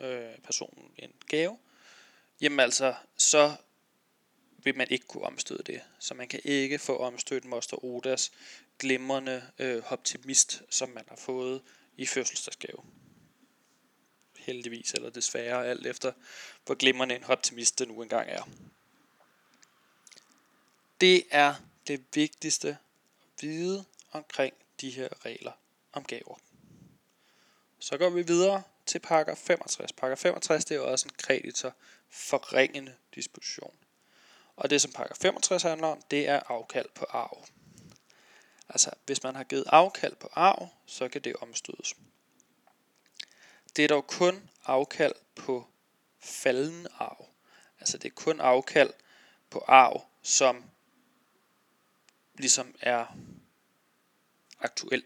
øh, 0.00 0.38
personen 0.44 0.90
en 0.98 1.12
gave, 1.28 1.58
jamen 2.40 2.60
altså, 2.60 2.94
så 3.16 3.56
vil 4.58 4.76
man 4.76 4.86
ikke 4.90 5.06
kunne 5.06 5.22
omstøde 5.22 5.62
det. 5.66 5.80
Så 5.98 6.14
man 6.14 6.28
kan 6.28 6.40
ikke 6.44 6.78
få 6.78 6.96
omstødt 6.96 7.44
Moster 7.44 7.84
Odas 7.84 8.32
glimrende 8.78 9.50
øh, 9.58 9.82
optimist, 9.86 10.62
som 10.70 10.88
man 10.88 11.04
har 11.08 11.16
fået 11.16 11.62
i 11.96 12.06
fødselsdagsgave. 12.06 12.84
Heldigvis, 14.38 14.92
eller 14.92 15.10
desværre, 15.10 15.66
alt 15.66 15.86
efter 15.86 16.12
hvor 16.66 16.74
glimrende 16.74 17.14
en 17.16 17.24
optimist 17.24 17.78
det 17.78 17.88
nu 17.88 18.02
engang 18.02 18.30
er. 18.30 18.48
Det 21.00 21.24
er 21.30 21.54
det 21.86 22.04
vigtigste 22.14 22.68
at 22.68 22.76
vide 23.40 23.84
omkring 24.12 24.54
de 24.80 24.90
her 24.90 25.24
regler 25.24 25.52
om 25.92 26.04
gaver. 26.04 26.38
Så 27.78 27.98
går 27.98 28.10
vi 28.10 28.22
videre 28.22 28.62
til 28.86 28.98
paragraf 28.98 29.38
65. 29.38 29.92
Paragraf 29.92 30.18
65 30.18 30.64
det 30.64 30.76
er 30.76 30.80
også 30.80 31.08
en 31.08 31.14
kreditor 31.18 31.74
forringende 32.08 32.94
disposition. 33.14 33.74
Og 34.56 34.70
det 34.70 34.82
som 34.82 34.92
paragraf 34.92 35.16
65 35.16 35.62
handler 35.62 35.88
om, 35.88 36.02
det 36.10 36.28
er 36.28 36.40
afkald 36.48 36.88
på 36.94 37.04
arv. 37.04 37.46
Altså, 38.68 38.90
hvis 39.06 39.22
man 39.22 39.34
har 39.34 39.44
givet 39.44 39.64
afkald 39.66 40.16
på 40.16 40.28
arv, 40.32 40.68
så 40.86 41.08
kan 41.08 41.20
det 41.22 41.36
omstødes. 41.36 41.94
Det 43.76 43.84
er 43.84 43.88
dog 43.88 44.06
kun 44.06 44.50
afkald 44.64 45.14
på 45.34 45.66
falden 46.20 46.86
arv. 46.98 47.28
Altså, 47.80 47.98
det 47.98 48.08
er 48.08 48.14
kun 48.14 48.40
afkald 48.40 48.92
på 49.50 49.64
arv, 49.66 50.06
som 50.22 50.64
ligesom 52.34 52.74
er 52.80 53.06
aktuel. 54.60 55.04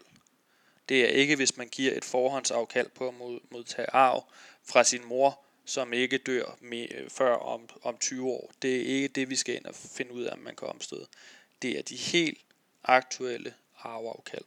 Det 0.89 1.05
er 1.05 1.07
ikke, 1.07 1.35
hvis 1.35 1.57
man 1.57 1.67
giver 1.67 1.97
et 1.97 2.05
forhåndsafkald 2.05 2.89
på 2.89 3.07
at 3.07 3.13
modtage 3.51 3.89
arv 3.89 4.31
fra 4.63 4.83
sin 4.83 5.05
mor, 5.05 5.39
som 5.65 5.93
ikke 5.93 6.17
dør 6.17 6.57
med, 6.59 7.09
før 7.09 7.35
om, 7.35 7.69
om 7.81 7.97
20 7.97 8.29
år. 8.29 8.51
Det 8.61 8.75
er 8.75 8.85
ikke 8.85 9.07
det, 9.07 9.29
vi 9.29 9.35
skal 9.35 9.55
ind 9.55 9.65
og 9.65 9.75
finde 9.75 10.13
ud 10.13 10.23
af, 10.23 10.33
om 10.33 10.39
man 10.39 10.55
kan 10.55 10.67
omstøde. 10.67 11.07
Det 11.61 11.77
er 11.77 11.81
de 11.81 11.95
helt 11.95 12.41
aktuelle 12.83 13.53
arveafkald. 13.77 14.45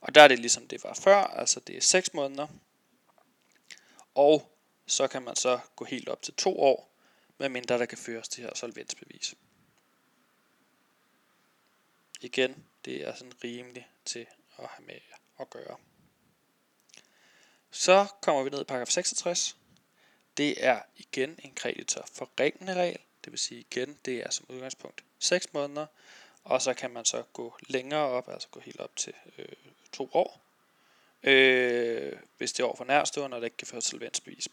Og 0.00 0.14
der 0.14 0.22
er 0.22 0.28
det 0.28 0.38
ligesom 0.38 0.68
det 0.68 0.84
var 0.84 0.94
før, 0.94 1.16
altså 1.16 1.60
det 1.60 1.76
er 1.76 1.80
6 1.80 2.14
måneder. 2.14 2.46
Og 4.14 4.56
så 4.86 5.08
kan 5.08 5.22
man 5.22 5.36
så 5.36 5.60
gå 5.76 5.84
helt 5.84 6.08
op 6.08 6.22
til 6.22 6.34
2 6.34 6.60
år, 6.60 6.94
medmindre 7.38 7.78
der 7.78 7.86
kan 7.86 7.98
føres 7.98 8.28
til 8.28 8.42
her 8.42 8.54
solvensbevis. 8.54 9.34
Igen, 12.20 12.64
det 12.88 13.08
er 13.08 13.14
sådan 13.14 13.32
rimeligt 13.44 13.86
til 14.04 14.26
at 14.58 14.66
have 14.68 14.86
med 14.86 14.94
at 15.40 15.50
gøre. 15.50 15.76
Så 17.70 18.06
kommer 18.20 18.42
vi 18.42 18.50
ned 18.50 18.60
i 18.60 18.64
paragraf 18.64 18.88
66. 18.88 19.56
Det 20.36 20.64
er 20.64 20.80
igen 20.96 21.38
en 21.42 21.54
kreditor 21.54 22.08
forringende 22.12 22.74
regel. 22.74 22.98
Det 23.24 23.32
vil 23.32 23.38
sige 23.38 23.60
igen, 23.60 23.98
det 24.04 24.18
er 24.18 24.30
som 24.30 24.46
udgangspunkt 24.48 25.04
6 25.18 25.52
måneder. 25.52 25.86
Og 26.44 26.62
så 26.62 26.74
kan 26.74 26.90
man 26.90 27.04
så 27.04 27.22
gå 27.32 27.58
længere 27.68 28.00
op, 28.00 28.28
altså 28.28 28.48
gå 28.48 28.60
helt 28.60 28.80
op 28.80 28.96
til 28.96 29.14
øh, 29.38 29.48
to 29.92 30.10
år. 30.12 30.40
Øh, 31.22 32.12
hvis 32.38 32.52
det 32.52 32.60
er 32.60 32.66
over 32.66 32.76
for 32.76 32.84
nærstående, 32.84 33.34
og 33.34 33.40
det 33.40 33.46
ikke 33.46 33.56
kan 33.56 33.66
føre 33.66 33.82
solvensbevis. 33.82 34.48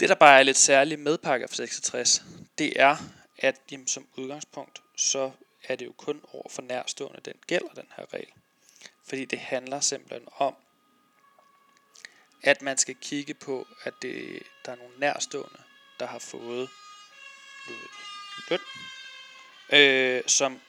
Det 0.00 0.08
der 0.08 0.14
bare 0.14 0.38
er 0.38 0.42
lidt 0.42 0.56
særligt 0.56 1.00
med 1.00 1.18
paragraf 1.18 1.50
66, 1.50 2.24
det 2.58 2.80
er, 2.80 2.96
at 3.38 3.56
jamen, 3.70 3.86
som 3.86 4.08
udgangspunkt, 4.16 4.82
så 4.96 5.30
er 5.68 5.76
det 5.76 5.86
jo 5.86 5.92
kun 5.92 6.24
over 6.32 6.48
for 6.48 6.62
nærstående, 6.62 7.20
den 7.24 7.34
gælder 7.46 7.68
den 7.68 7.88
her 7.96 8.14
regel. 8.14 8.32
Fordi 9.04 9.24
det 9.24 9.38
handler 9.38 9.80
simpelthen 9.80 10.28
om, 10.36 10.56
at 12.42 12.62
man 12.62 12.78
skal 12.78 12.94
kigge 12.94 13.34
på, 13.34 13.66
at 13.84 13.94
det, 14.02 14.42
der 14.64 14.72
er 14.72 14.76
nogle 14.76 14.98
nærstående, 14.98 15.58
der 16.00 16.06
har 16.06 16.18
fået 16.18 16.68
løn, 18.50 18.60
øh, 19.72 20.22
som 20.26 20.60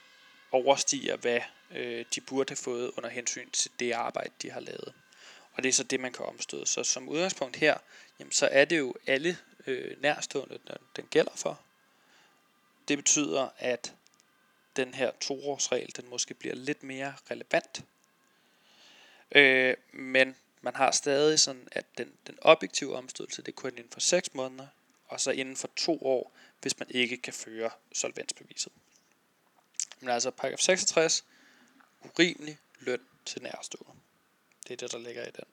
overstiger, 0.52 1.16
hvad 1.16 1.40
øh, 1.70 2.04
de 2.14 2.20
burde 2.20 2.50
have 2.50 2.56
fået 2.56 2.90
under 2.96 3.10
hensyn 3.10 3.50
til 3.50 3.70
det 3.78 3.92
arbejde, 3.92 4.30
de 4.42 4.50
har 4.50 4.60
lavet. 4.60 4.94
Og 5.52 5.62
det 5.62 5.68
er 5.68 5.72
så 5.72 5.84
det, 5.84 6.00
man 6.00 6.12
kan 6.12 6.26
omstøde. 6.26 6.66
Så 6.66 6.84
som 6.84 7.08
udgangspunkt 7.08 7.56
her, 7.56 7.78
jamen, 8.18 8.32
så 8.32 8.48
er 8.52 8.64
det 8.64 8.78
jo 8.78 8.94
alle 9.06 9.38
øh, 9.66 10.02
nærstående, 10.02 10.58
den, 10.66 10.76
den 10.96 11.06
gælder 11.10 11.32
for. 11.36 11.60
Det 12.88 12.98
betyder, 12.98 13.48
at 13.58 13.94
den 14.78 14.94
her 14.94 15.10
toårsregel, 15.20 15.96
den 15.96 16.10
måske 16.10 16.34
bliver 16.34 16.54
lidt 16.54 16.82
mere 16.82 17.14
relevant. 17.30 17.84
Øh, 19.32 19.76
men 19.92 20.36
man 20.60 20.76
har 20.76 20.90
stadig 20.90 21.40
sådan, 21.40 21.68
at 21.72 21.98
den, 21.98 22.12
den 22.26 22.38
objektive 22.42 22.96
omstødelse, 22.96 23.42
det 23.42 23.48
er 23.48 23.56
kun 23.56 23.70
inden 23.70 23.92
for 23.92 24.00
6 24.00 24.34
måneder, 24.34 24.66
og 25.06 25.20
så 25.20 25.30
inden 25.30 25.56
for 25.56 25.70
2 25.76 25.98
år, 26.02 26.32
hvis 26.60 26.78
man 26.78 26.88
ikke 26.90 27.16
kan 27.16 27.32
føre 27.32 27.70
solvensbeviset. 27.92 28.72
Men 30.00 30.10
altså 30.10 30.30
paragraf 30.30 30.58
66, 30.58 31.24
urimelig 32.04 32.58
løn 32.80 33.00
til 33.24 33.42
nærstående. 33.42 33.92
Det 34.68 34.72
er 34.72 34.76
det, 34.76 34.92
der 34.92 34.98
ligger 34.98 35.22
i 35.22 35.30
den. 35.30 35.44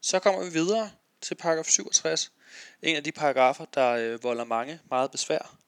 Så 0.00 0.18
kommer 0.18 0.44
vi 0.44 0.50
videre 0.50 0.90
til 1.20 1.34
paragraf 1.34 1.64
67. 1.64 2.32
En 2.82 2.96
af 2.96 3.04
de 3.04 3.12
paragrafer, 3.12 3.64
der 3.64 3.90
øh, 3.90 4.22
volder 4.22 4.44
mange 4.44 4.80
meget 4.90 5.10
besvær. 5.10 5.58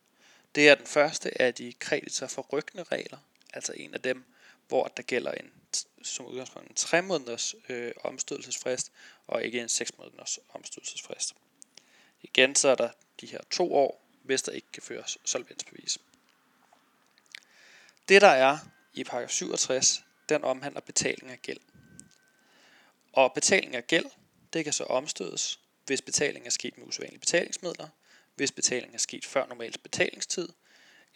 Det 0.59 0.69
er 0.69 0.75
den 0.75 0.87
første 0.87 1.43
af 1.43 1.55
de 1.55 1.73
kreditor 1.73 2.27
forryggende 2.27 2.83
regler. 2.83 3.19
Altså 3.55 3.73
en 3.73 3.95
af 3.95 4.03
dem, 4.03 4.25
hvor 4.69 4.89
der 4.89 5.03
gælder 5.03 5.33
en 5.33 5.53
som 6.03 6.27
udgangspunkt 6.27 6.69
en 6.69 6.75
3 6.75 7.03
måneders 7.03 7.55
øh, 7.69 7.93
omstødelsesfrist, 8.05 8.93
og 9.27 9.45
ikke 9.45 9.61
en 9.61 9.69
6 9.69 9.99
måneders 9.99 10.39
omstødelsesfrist. 10.55 11.35
Igen 12.23 12.55
så 12.55 12.69
er 12.69 12.75
der 12.75 12.91
de 13.21 13.27
her 13.27 13.39
to 13.51 13.75
år, 13.75 14.05
hvis 14.23 14.43
der 14.43 14.53
ikke 14.53 14.67
kan 14.73 14.83
føres 14.83 15.19
solvensbevis. 15.25 15.99
Det 18.09 18.23
der 18.23 18.29
er 18.29 18.59
i 18.93 19.05
paragraf 19.05 19.31
67, 19.31 20.05
den 20.29 20.45
omhandler 20.45 20.81
betaling 20.81 21.31
af 21.33 21.43
gæld. 21.43 21.61
Og 23.13 23.33
betaling 23.35 23.77
af 23.77 23.87
gæld, 23.87 24.07
det 24.53 24.65
kan 24.65 24.73
så 24.73 24.85
omstødes, 24.85 25.61
hvis 25.87 26.03
betaling 26.03 26.47
er 26.47 26.51
sket 26.51 26.79
med 26.79 26.87
usædvanlige 26.87 27.21
betalingsmidler, 27.21 27.89
hvis 28.39 28.53
betalingen 28.53 28.95
er 28.95 28.99
sket 28.99 29.25
før 29.25 29.47
normalt 29.47 29.83
betalingstid, 29.83 30.49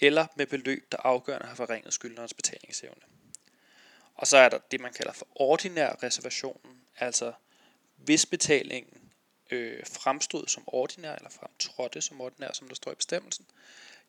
eller 0.01 0.27
med 0.37 0.47
beløb, 0.47 0.93
der 0.93 0.99
afgørende 1.05 1.47
har 1.47 1.55
forringet 1.55 1.95
skyldnerens 1.95 2.35
betalingsevne. 2.35 3.03
Og 4.15 4.27
så 4.27 4.37
er 4.37 4.49
der 4.49 4.59
det, 4.71 4.81
man 4.81 4.93
kalder 4.93 5.13
for 5.13 5.27
ordinær 5.35 6.03
reservationen, 6.03 6.83
altså 6.99 7.33
hvis 7.97 8.27
betalingen 8.27 9.13
øh, 9.51 9.87
fremstod 9.87 10.49
som 10.49 10.65
ordinær, 10.67 11.15
eller 11.15 11.31
fremtrådte 11.31 12.01
som 12.01 12.21
ordinær, 12.21 12.53
som 12.53 12.69
der 12.69 12.75
står 12.75 12.93
i 12.93 12.95
bestemmelsen, 12.95 13.47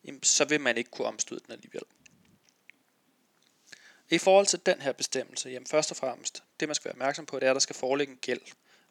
jamen, 0.03 0.23
så 0.23 0.45
vil 0.45 0.61
man 0.61 0.77
ikke 0.77 0.91
kunne 0.91 1.07
omstøde 1.07 1.39
den 1.45 1.51
alligevel. 1.51 1.83
I 4.09 4.17
forhold 4.17 4.45
til 4.45 4.59
den 4.65 4.81
her 4.81 4.91
bestemmelse, 4.91 5.49
jamen 5.49 5.67
først 5.67 5.91
og 5.91 5.97
fremmest, 5.97 6.43
det 6.59 6.67
man 6.67 6.75
skal 6.75 6.85
være 6.85 6.93
opmærksom 6.93 7.25
på, 7.25 7.39
det 7.39 7.45
er, 7.45 7.51
at 7.51 7.55
der 7.55 7.59
skal 7.59 7.75
foreligge 7.75 8.13
en 8.13 8.19
gæld. 8.21 8.41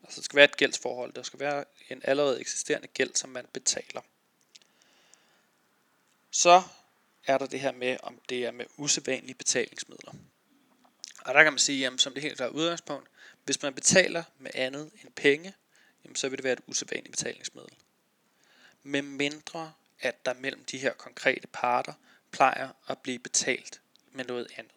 Altså 0.03 0.21
der 0.21 0.25
skal 0.25 0.37
være 0.37 0.45
et 0.45 0.57
gældsforhold, 0.57 1.13
der 1.13 1.23
skal 1.23 1.41
være 1.41 1.65
en 1.89 2.01
allerede 2.05 2.41
eksisterende 2.41 2.89
gæld, 2.89 3.15
som 3.15 3.31
man 3.31 3.47
betaler. 3.53 4.01
Så 6.35 6.63
er 7.27 7.39
der 7.39 7.47
det 7.47 7.61
her 7.61 7.73
med, 7.73 7.97
om 8.03 8.21
det 8.29 8.45
er 8.45 8.51
med 8.51 8.67
usædvanlige 8.77 9.35
betalingsmidler. 9.35 10.13
Og 11.25 11.35
der 11.35 11.43
kan 11.43 11.53
man 11.53 11.59
sige, 11.59 11.81
jamen, 11.81 11.99
som 11.99 12.15
det 12.15 12.23
helt 12.23 12.37
klare 12.37 12.55
udgangspunkt, 12.55 13.09
hvis 13.45 13.63
man 13.63 13.75
betaler 13.75 14.25
med 14.39 14.51
andet 14.55 14.91
end 15.03 15.13
penge, 15.13 15.55
jamen, 16.05 16.17
så 16.17 16.29
vil 16.29 16.39
det 16.39 16.45
være 16.45 16.53
et 16.53 16.61
usædvanligt 16.67 17.11
betalingsmiddel. 17.11 17.75
Med 18.83 19.03
mindre, 19.03 19.73
at 20.01 20.27
der 20.27 20.35
mellem 20.35 20.65
de 20.65 20.79
her 20.79 20.93
konkrete 20.93 21.47
parter 21.47 21.93
plejer 22.31 22.69
at 22.89 22.99
blive 22.99 23.19
betalt 23.19 23.81
med 24.13 24.25
noget 24.25 24.49
andet. 24.57 24.75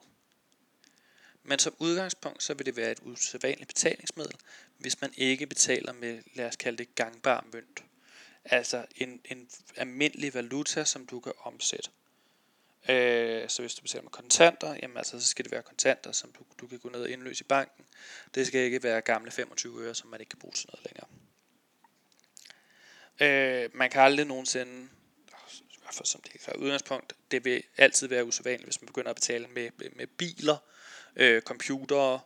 Men 1.43 1.59
som 1.59 1.75
udgangspunkt, 1.79 2.43
så 2.43 2.53
vil 2.53 2.65
det 2.65 2.75
være 2.75 2.91
et 2.91 2.99
usædvanligt 3.01 3.67
betalingsmiddel, 3.67 4.35
hvis 4.77 5.01
man 5.01 5.13
ikke 5.17 5.47
betaler 5.47 5.93
med, 5.93 6.23
lad 6.33 6.45
os 6.45 6.55
kalde 6.55 6.77
det, 6.77 6.95
gangbar 6.95 7.45
mønt. 7.53 7.83
Altså 8.45 8.85
en, 8.95 9.21
en 9.25 9.49
almindelig 9.75 10.33
valuta, 10.33 10.83
som 10.85 11.05
du 11.05 11.19
kan 11.19 11.33
omsætte. 11.39 11.89
Øh, 12.89 13.49
så 13.49 13.61
hvis 13.61 13.75
du 13.75 13.81
betaler 13.81 14.03
med 14.03 14.11
kontanter, 14.11 14.75
jamen 14.81 14.97
altså, 14.97 15.19
så 15.19 15.27
skal 15.27 15.45
det 15.45 15.51
være 15.51 15.63
kontanter, 15.63 16.11
som 16.11 16.31
du, 16.31 16.43
du 16.61 16.67
kan 16.67 16.79
gå 16.79 16.89
ned 16.89 17.01
og 17.01 17.09
indløse 17.09 17.43
i 17.43 17.47
banken. 17.47 17.85
Det 18.35 18.47
skal 18.47 18.61
ikke 18.61 18.83
være 18.83 19.01
gamle 19.01 19.31
25 19.31 19.83
øre, 19.83 19.95
som 19.95 20.09
man 20.09 20.19
ikke 20.19 20.29
kan 20.29 20.39
bruge 20.39 20.53
til 20.53 20.69
noget 20.73 20.85
længere. 20.85 21.07
Øh, 23.19 23.69
man 23.73 23.89
kan 23.89 24.01
aldrig 24.01 24.25
nogensinde, 24.25 24.89
i 25.71 25.77
hvert 25.81 25.93
fald 25.93 26.05
som 26.05 26.21
det 26.21 26.47
er 26.47 26.55
udgangspunkt, 26.55 27.13
det 27.31 27.45
vil 27.45 27.63
altid 27.77 28.07
være 28.07 28.25
usædvanligt, 28.25 28.65
hvis 28.65 28.81
man 28.81 28.87
begynder 28.87 29.09
at 29.09 29.15
betale 29.15 29.47
med, 29.47 29.69
med, 29.77 29.89
med 29.95 30.07
biler, 30.07 30.57
øh, 31.15 31.41
computere, 31.41 32.19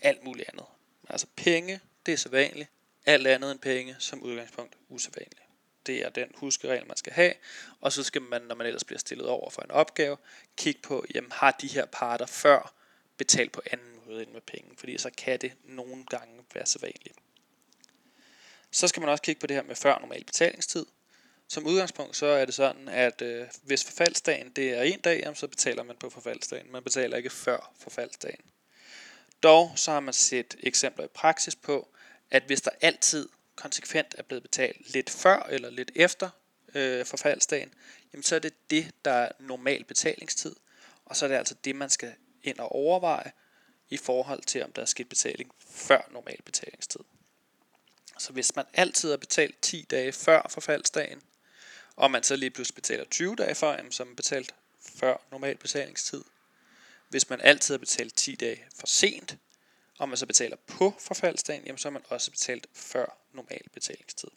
alt 0.00 0.24
muligt 0.24 0.48
andet. 0.48 0.66
Altså 1.08 1.26
penge, 1.36 1.80
det 2.06 2.14
er 2.14 2.18
sædvanligt. 2.18 2.70
Alt 3.06 3.26
andet 3.26 3.50
end 3.50 3.60
penge, 3.60 3.96
som 3.98 4.22
udgangspunkt, 4.22 4.76
usædvanligt. 4.88 5.43
Det 5.86 6.04
er 6.04 6.08
den 6.08 6.28
huskeregel, 6.34 6.86
man 6.86 6.96
skal 6.96 7.12
have. 7.12 7.32
Og 7.80 7.92
så 7.92 8.02
skal 8.02 8.22
man, 8.22 8.42
når 8.42 8.54
man 8.54 8.66
ellers 8.66 8.84
bliver 8.84 8.98
stillet 8.98 9.26
over 9.26 9.50
for 9.50 9.62
en 9.62 9.70
opgave, 9.70 10.16
kigge 10.56 10.80
på, 10.82 11.04
jamen 11.14 11.32
har 11.32 11.50
de 11.50 11.68
her 11.68 11.84
parter 11.84 12.26
før 12.26 12.74
betalt 13.16 13.52
på 13.52 13.62
anden 13.70 14.00
måde 14.06 14.22
end 14.22 14.30
med 14.30 14.40
penge. 14.40 14.70
Fordi 14.76 14.98
så 14.98 15.10
kan 15.16 15.38
det 15.40 15.52
nogle 15.64 16.04
gange 16.04 16.44
være 16.54 16.66
så 16.66 16.78
vanligt. 16.78 17.18
Så 18.70 18.88
skal 18.88 19.00
man 19.00 19.08
også 19.08 19.22
kigge 19.22 19.40
på 19.40 19.46
det 19.46 19.56
her 19.56 19.62
med 19.62 19.76
før 19.76 19.98
normal 19.98 20.24
betalingstid. 20.24 20.86
Som 21.48 21.66
udgangspunkt 21.66 22.16
så 22.16 22.26
er 22.26 22.44
det 22.44 22.54
sådan, 22.54 22.88
at 22.88 23.22
øh, 23.22 23.46
hvis 23.62 23.84
forfaldsdagen 23.84 24.50
det 24.50 24.70
er 24.70 24.82
en 24.82 25.00
dag, 25.00 25.20
jamen, 25.20 25.36
så 25.36 25.48
betaler 25.48 25.82
man 25.82 25.96
på 25.96 26.10
forfaldsdagen. 26.10 26.72
Man 26.72 26.82
betaler 26.82 27.16
ikke 27.16 27.30
før 27.30 27.72
forfaldsdagen. 27.78 28.40
Dog 29.42 29.72
så 29.76 29.90
har 29.90 30.00
man 30.00 30.14
set 30.14 30.56
eksempler 30.60 31.04
i 31.04 31.08
praksis 31.08 31.56
på, 31.56 31.88
at 32.30 32.42
hvis 32.42 32.60
der 32.60 32.70
altid 32.80 33.28
konsekvent 33.56 34.14
er 34.18 34.22
blevet 34.22 34.42
betalt 34.42 34.92
lidt 34.92 35.10
før 35.10 35.46
eller 35.50 35.70
lidt 35.70 35.92
efter 35.94 36.30
øh, 36.74 37.06
forfaldsdagen, 37.06 37.74
jamen 38.12 38.22
så 38.22 38.34
er 38.34 38.38
det 38.38 38.70
det, 38.70 38.90
der 39.04 39.10
er 39.10 39.32
normal 39.38 39.84
betalingstid, 39.84 40.56
og 41.04 41.16
så 41.16 41.24
er 41.24 41.28
det 41.28 41.36
altså 41.36 41.54
det, 41.64 41.76
man 41.76 41.90
skal 41.90 42.14
ind 42.42 42.58
og 42.58 42.72
overveje 42.72 43.32
i 43.88 43.96
forhold 43.96 44.42
til, 44.42 44.64
om 44.64 44.72
der 44.72 44.82
er 44.82 44.86
sket 44.86 45.08
betaling 45.08 45.52
før 45.70 46.08
normal 46.10 46.38
betalingstid. 46.44 47.00
Så 48.18 48.32
hvis 48.32 48.56
man 48.56 48.64
altid 48.74 49.10
har 49.10 49.16
betalt 49.16 49.62
10 49.62 49.86
dage 49.90 50.12
før 50.12 50.46
forfaldsdagen, 50.50 51.22
og 51.96 52.10
man 52.10 52.22
så 52.22 52.36
lige 52.36 52.50
pludselig 52.50 52.74
betaler 52.74 53.04
20 53.04 53.36
dage 53.36 53.54
før, 53.54 53.76
jamen, 53.76 53.92
så 53.92 54.02
er 54.02 54.06
man 54.06 54.16
betalt 54.16 54.54
før 54.80 55.16
normal 55.30 55.56
betalingstid. 55.56 56.24
Hvis 57.08 57.30
man 57.30 57.40
altid 57.40 57.74
har 57.74 57.78
betalt 57.78 58.16
10 58.16 58.34
dage 58.34 58.64
for 58.78 58.86
sent, 58.86 59.36
og 60.04 60.08
man 60.08 60.16
så 60.16 60.26
betaler 60.26 60.56
på 60.66 60.94
forfaldsdagen, 60.98 61.64
jamen, 61.66 61.78
så 61.78 61.88
har 61.88 61.92
man 61.92 62.02
også 62.08 62.30
betalt 62.30 62.66
før 62.72 63.16
normal 63.32 63.60
betalingstid. 63.72 64.28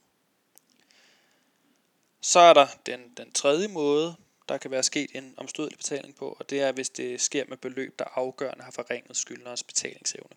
Så 2.22 2.40
er 2.40 2.54
der 2.54 2.68
den, 2.86 3.14
den 3.18 3.32
tredje 3.32 3.68
måde, 3.68 4.16
der 4.50 4.58
kan 4.58 4.72
være 4.72 4.84
sket 4.84 5.10
en 5.14 5.34
omstødelig 5.38 5.78
betaling 5.78 6.16
på, 6.16 6.38
og 6.40 6.50
det 6.50 6.62
er, 6.62 6.72
hvis 6.72 6.90
det 6.90 7.22
sker 7.22 7.46
med 7.48 7.58
beløb, 7.58 8.00
der 8.00 8.06
afgørende 8.16 8.64
har 8.64 8.72
forringet 8.72 9.18
skyldnerens 9.18 9.64
betalingsevne. 9.64 10.36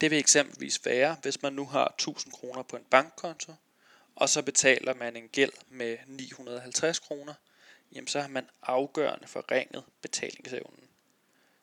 Det 0.00 0.10
vil 0.10 0.18
eksempelvis 0.18 0.84
være, 0.84 1.16
hvis 1.22 1.42
man 1.42 1.52
nu 1.52 1.64
har 1.64 1.88
1000 1.88 2.32
kroner 2.32 2.62
på 2.62 2.76
en 2.76 2.84
bankkonto, 2.90 3.52
og 4.14 4.28
så 4.28 4.42
betaler 4.42 4.94
man 4.94 5.16
en 5.16 5.28
gæld 5.28 5.52
med 5.68 5.98
950 6.06 6.98
kroner, 6.98 7.34
jamen 7.92 8.08
så 8.08 8.20
har 8.20 8.28
man 8.28 8.48
afgørende 8.62 9.26
forringet 9.26 9.84
betalingsevnen. 10.02 10.85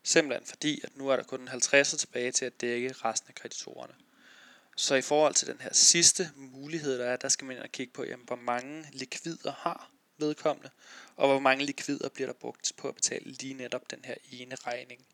Simpelthen 0.04 0.46
fordi, 0.46 0.82
at 0.84 0.98
nu 0.98 1.10
er 1.10 1.16
der 1.16 1.24
kun 1.24 1.42
en 1.42 1.48
50 1.48 1.92
tilbage 1.92 2.32
til 2.32 2.46
at 2.46 2.62
dække 2.62 2.94
resten 3.06 3.30
af 3.30 3.36
kreditorerne. 3.36 3.94
Så 4.76 4.96
i 4.96 5.02
forhold 5.02 5.34
til 5.34 5.48
den 5.48 5.62
her 5.62 5.74
sidste 5.74 6.32
mulighed, 6.36 7.00
der 7.00 7.06
er, 7.06 7.16
der 7.16 7.30
skal 7.30 7.46
man 7.46 7.56
ind 7.56 7.64
og 7.64 7.72
kigge 7.72 7.94
på, 7.94 8.04
jamen, 8.04 8.26
hvor 8.26 8.36
mange 8.36 8.86
likvider 8.92 9.52
har 9.52 9.92
vedkommende, 10.18 10.70
og 11.16 11.28
hvor 11.28 11.40
mange 11.40 11.66
likvider 11.66 12.10
bliver 12.10 12.28
der 12.28 12.34
brugt 12.34 12.72
på 12.78 12.88
at 12.88 12.96
betale 12.96 13.32
lige 13.32 13.54
netop 13.54 13.92
den 13.92 14.00
her 14.06 14.16
ene 14.32 14.56
regning. 14.56 15.06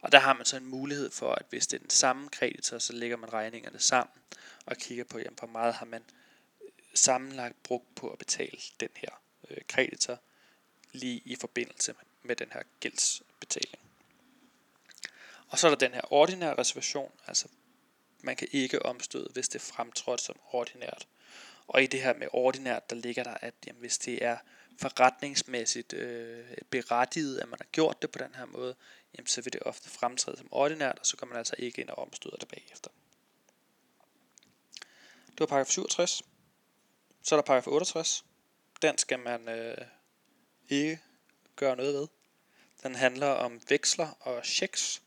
Og 0.00 0.12
der 0.12 0.18
har 0.18 0.32
man 0.32 0.46
så 0.46 0.56
en 0.56 0.66
mulighed 0.66 1.10
for, 1.10 1.32
at 1.32 1.46
hvis 1.50 1.66
det 1.66 1.76
er 1.76 1.80
den 1.80 1.90
samme 1.90 2.28
kreditor, 2.28 2.78
så 2.78 2.92
lægger 2.92 3.16
man 3.16 3.32
regningerne 3.32 3.78
sammen 3.78 4.14
og 4.66 4.76
kigger 4.76 5.04
på, 5.04 5.18
jamen, 5.18 5.38
hvor 5.38 5.48
meget 5.48 5.74
har 5.74 5.86
man 5.86 6.02
øh, 6.62 6.70
sammenlagt 6.94 7.62
brugt 7.62 7.94
på 7.94 8.10
at 8.10 8.18
betale 8.18 8.58
den 8.80 8.88
her 8.96 9.22
øh, 9.50 9.56
kreditor 9.68 10.18
lige 10.92 11.22
i 11.24 11.36
forbindelse 11.36 11.94
med 12.22 12.36
den 12.36 12.48
her 12.52 12.62
gældsbetaling. 12.80 13.87
Og 15.48 15.58
så 15.58 15.66
er 15.66 15.70
der 15.70 15.78
den 15.78 15.94
her 15.94 16.12
ordinære 16.12 16.58
reservation, 16.58 17.12
altså 17.26 17.48
man 18.20 18.36
kan 18.36 18.48
ikke 18.52 18.86
omstøde, 18.86 19.28
hvis 19.32 19.48
det 19.48 19.58
er 19.58 19.72
fremtrådt 19.74 20.20
som 20.20 20.36
ordinært. 20.52 21.08
Og 21.66 21.82
i 21.82 21.86
det 21.86 22.02
her 22.02 22.14
med 22.14 22.28
ordinært, 22.32 22.90
der 22.90 22.96
ligger 22.96 23.22
der, 23.22 23.34
at 23.34 23.54
jamen, 23.66 23.80
hvis 23.80 23.98
det 23.98 24.24
er 24.24 24.36
forretningsmæssigt 24.80 25.92
øh, 25.92 26.46
berettiget, 26.70 27.38
at 27.38 27.48
man 27.48 27.58
har 27.60 27.66
gjort 27.72 28.02
det 28.02 28.10
på 28.10 28.18
den 28.18 28.34
her 28.34 28.44
måde, 28.44 28.74
jamen, 29.18 29.26
så 29.26 29.40
vil 29.40 29.52
det 29.52 29.62
ofte 29.62 29.90
fremtræde 29.90 30.36
som 30.36 30.48
ordinært, 30.50 30.98
og 30.98 31.06
så 31.06 31.16
kommer 31.16 31.32
man 31.32 31.38
altså 31.38 31.54
ikke 31.58 31.80
ind 31.80 31.90
og 31.90 31.98
omstøder 31.98 32.36
det 32.36 32.48
bagefter. 32.48 32.90
Det 35.30 35.40
var 35.40 35.46
paragraf 35.46 35.66
67. 35.66 36.22
Så 37.22 37.34
er 37.34 37.36
der 37.36 37.46
paragraf 37.46 37.66
68. 37.66 38.24
Den 38.82 38.98
skal 38.98 39.18
man 39.18 39.48
øh, 39.48 39.76
ikke 40.68 41.00
gøre 41.56 41.76
noget 41.76 41.94
ved. 41.94 42.08
Den 42.82 42.94
handler 42.94 43.26
om 43.26 43.60
veksler 43.68 44.08
og 44.20 44.44
checks. 44.44 45.02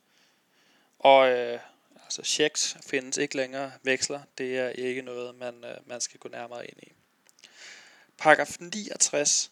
Og 1.04 1.30
øh, 1.30 1.60
altså 2.04 2.24
checks 2.24 2.78
findes 2.86 3.18
ikke 3.18 3.36
længere. 3.36 3.72
Veksler, 3.84 4.22
det 4.38 4.58
er 4.58 4.70
ikke 4.70 5.02
noget, 5.02 5.36
man, 5.36 5.64
øh, 5.64 5.78
man 5.86 6.02
skal 6.02 6.20
gå 6.20 6.30
nærmere 6.30 6.68
ind 6.68 6.78
i. 6.84 6.92
Paragraf 8.18 8.58
69, 8.60 9.52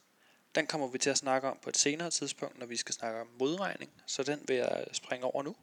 den 0.55 0.67
kommer 0.67 0.87
vi 0.87 0.97
til 0.97 1.09
at 1.09 1.17
snakke 1.17 1.47
om 1.47 1.59
på 1.61 1.69
et 1.69 1.77
senere 1.77 2.09
tidspunkt, 2.09 2.59
når 2.59 2.65
vi 2.65 2.77
skal 2.77 2.95
snakke 2.95 3.21
om 3.21 3.27
modregning. 3.39 3.91
Så 4.05 4.23
den 4.23 4.43
vil 4.47 4.55
jeg 4.55 4.85
øh, 4.87 4.93
springe 4.93 5.25
over 5.25 5.43
nu. 5.43 5.55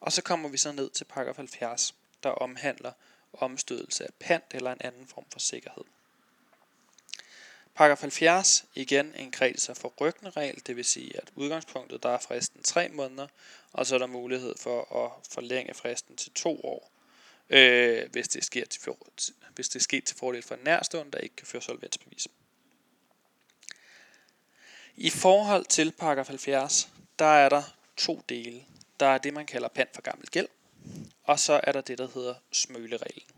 Og 0.00 0.12
så 0.12 0.22
kommer 0.22 0.48
vi 0.48 0.56
så 0.56 0.72
ned 0.72 0.90
til 0.90 1.04
paragraf 1.04 1.36
70, 1.36 1.94
der 2.22 2.30
omhandler 2.30 2.92
omstødelse 3.32 4.04
af 4.04 4.10
pant 4.20 4.44
eller 4.50 4.72
en 4.72 4.80
anden 4.80 5.06
form 5.06 5.24
for 5.32 5.38
sikkerhed. 5.38 5.84
Paragraf 7.74 8.00
70, 8.00 8.64
igen 8.74 9.14
en 9.16 9.30
kreditor 9.30 9.74
for 9.74 9.94
ryggende 10.00 10.30
regel, 10.30 10.62
det 10.66 10.76
vil 10.76 10.84
sige, 10.84 11.16
at 11.16 11.32
udgangspunktet 11.34 12.02
der 12.02 12.08
er 12.08 12.18
fristen 12.18 12.62
3 12.62 12.88
måneder, 12.88 13.26
og 13.72 13.86
så 13.86 13.94
er 13.94 13.98
der 13.98 14.06
mulighed 14.06 14.54
for 14.58 15.04
at 15.04 15.26
forlænge 15.32 15.74
fristen 15.74 16.16
til 16.16 16.32
2 16.32 16.60
år, 16.64 16.90
øh, 17.50 18.10
hvis, 18.12 18.28
det 18.28 18.44
sker 18.44 18.64
til 18.64 18.80
for, 18.80 18.98
hvis 19.54 19.68
det 19.68 19.82
sker 19.82 20.00
til 20.00 20.16
fordel 20.16 20.42
for 20.42 20.54
en 20.54 20.60
nærstående, 20.64 21.12
der 21.12 21.18
ikke 21.18 21.36
kan 21.36 21.46
føre 21.46 21.62
solvensbevis. 21.62 22.28
I 24.96 25.10
forhold 25.10 25.64
til 25.64 25.92
paragraf 25.92 26.28
70, 26.28 26.88
der 27.18 27.24
er 27.24 27.48
der 27.48 27.62
to 27.96 28.22
dele. 28.28 28.64
Der 29.00 29.06
er 29.06 29.18
det, 29.18 29.34
man 29.34 29.46
kalder 29.46 29.68
pant 29.68 29.94
for 29.94 30.02
gammel 30.02 30.26
gæld, 30.26 30.48
og 31.22 31.38
så 31.38 31.60
er 31.62 31.72
der 31.72 31.80
det, 31.80 31.98
der 31.98 32.08
hedder 32.14 32.34
smølereglen. 32.52 33.28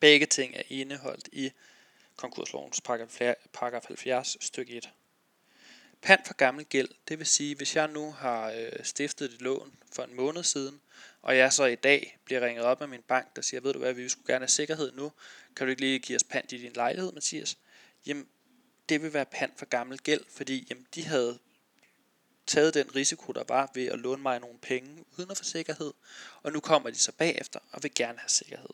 Begge 0.00 0.26
ting 0.26 0.56
er 0.56 0.62
indeholdt 0.68 1.28
i 1.32 1.50
konkurslovens 2.16 2.80
paragraf 3.52 3.84
70 3.86 4.36
stykke 4.40 4.76
1. 4.76 4.90
Pant 6.02 6.26
for 6.26 6.34
gammel 6.34 6.64
gæld, 6.64 6.88
det 7.08 7.18
vil 7.18 7.26
sige, 7.26 7.54
hvis 7.54 7.76
jeg 7.76 7.88
nu 7.88 8.12
har 8.12 8.50
øh, 8.50 8.84
stiftet 8.84 9.32
et 9.32 9.42
lån 9.42 9.74
for 9.92 10.02
en 10.02 10.16
måned 10.16 10.42
siden, 10.44 10.80
og 11.22 11.36
jeg 11.36 11.52
så 11.52 11.64
i 11.64 11.74
dag 11.74 12.18
bliver 12.24 12.40
ringet 12.40 12.64
op 12.64 12.82
af 12.82 12.88
min 12.88 13.02
bank, 13.02 13.36
der 13.36 13.42
siger, 13.42 13.60
ved 13.60 13.72
du 13.72 13.78
hvad, 13.78 13.92
vi 13.92 14.08
skulle 14.08 14.26
gerne 14.26 14.42
have 14.42 14.48
sikkerhed 14.48 14.92
nu, 14.92 15.12
kan 15.56 15.66
du 15.66 15.70
ikke 15.70 15.82
lige 15.82 15.98
give 15.98 16.16
os 16.16 16.24
pant 16.24 16.52
i 16.52 16.58
din 16.58 16.72
lejlighed, 16.72 17.12
Mathias? 17.12 17.58
Jamen, 18.06 18.28
det 18.88 19.02
vil 19.02 19.12
være 19.12 19.26
pant 19.26 19.58
for 19.58 19.66
gammel 19.66 19.98
gæld, 19.98 20.24
fordi 20.28 20.66
jamen, 20.70 20.86
de 20.94 21.04
havde 21.04 21.38
taget 22.46 22.74
den 22.74 22.94
risiko, 22.96 23.32
der 23.32 23.44
var 23.48 23.70
ved 23.74 23.86
at 23.86 23.98
låne 23.98 24.22
mig 24.22 24.40
nogle 24.40 24.58
penge 24.58 25.04
uden 25.18 25.30
at 25.30 25.38
få 25.38 25.44
sikkerhed, 25.44 25.92
og 26.42 26.52
nu 26.52 26.60
kommer 26.60 26.90
de 26.90 26.98
så 26.98 27.12
bagefter 27.12 27.60
og 27.72 27.82
vil 27.82 27.94
gerne 27.94 28.18
have 28.18 28.28
sikkerhed 28.28 28.70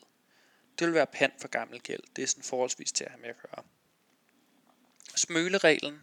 det 0.79 0.87
vil 0.87 0.93
være 0.93 1.07
pant 1.07 1.41
for 1.41 1.47
gammel 1.47 1.81
gæld. 1.81 2.03
Det 2.15 2.23
er 2.23 2.27
sådan 2.27 2.43
forholdsvis 2.43 2.91
til 2.91 3.03
at 3.03 3.11
have 3.11 3.21
med 3.21 3.29
at 3.29 3.41
gøre. 3.41 3.63
Smølereglen, 5.15 6.01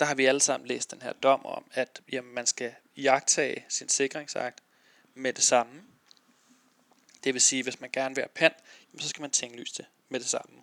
der 0.00 0.06
har 0.06 0.14
vi 0.14 0.24
alle 0.24 0.40
sammen 0.40 0.68
læst 0.68 0.90
den 0.90 1.02
her 1.02 1.12
dom 1.12 1.46
om, 1.46 1.64
at 1.72 2.02
jamen, 2.12 2.34
man 2.34 2.46
skal 2.46 2.74
jagtage 2.96 3.64
sin 3.68 3.88
sikringsakt 3.88 4.60
med 5.14 5.32
det 5.32 5.44
samme. 5.44 5.82
Det 7.24 7.34
vil 7.34 7.40
sige, 7.40 7.62
hvis 7.62 7.80
man 7.80 7.90
gerne 7.92 8.14
vil 8.14 8.22
have 8.22 8.28
pant, 8.34 8.56
så 8.98 9.08
skal 9.08 9.20
man 9.20 9.30
tinglyse 9.30 9.74
det 9.76 9.86
med 10.08 10.20
det 10.20 10.28
samme. 10.28 10.62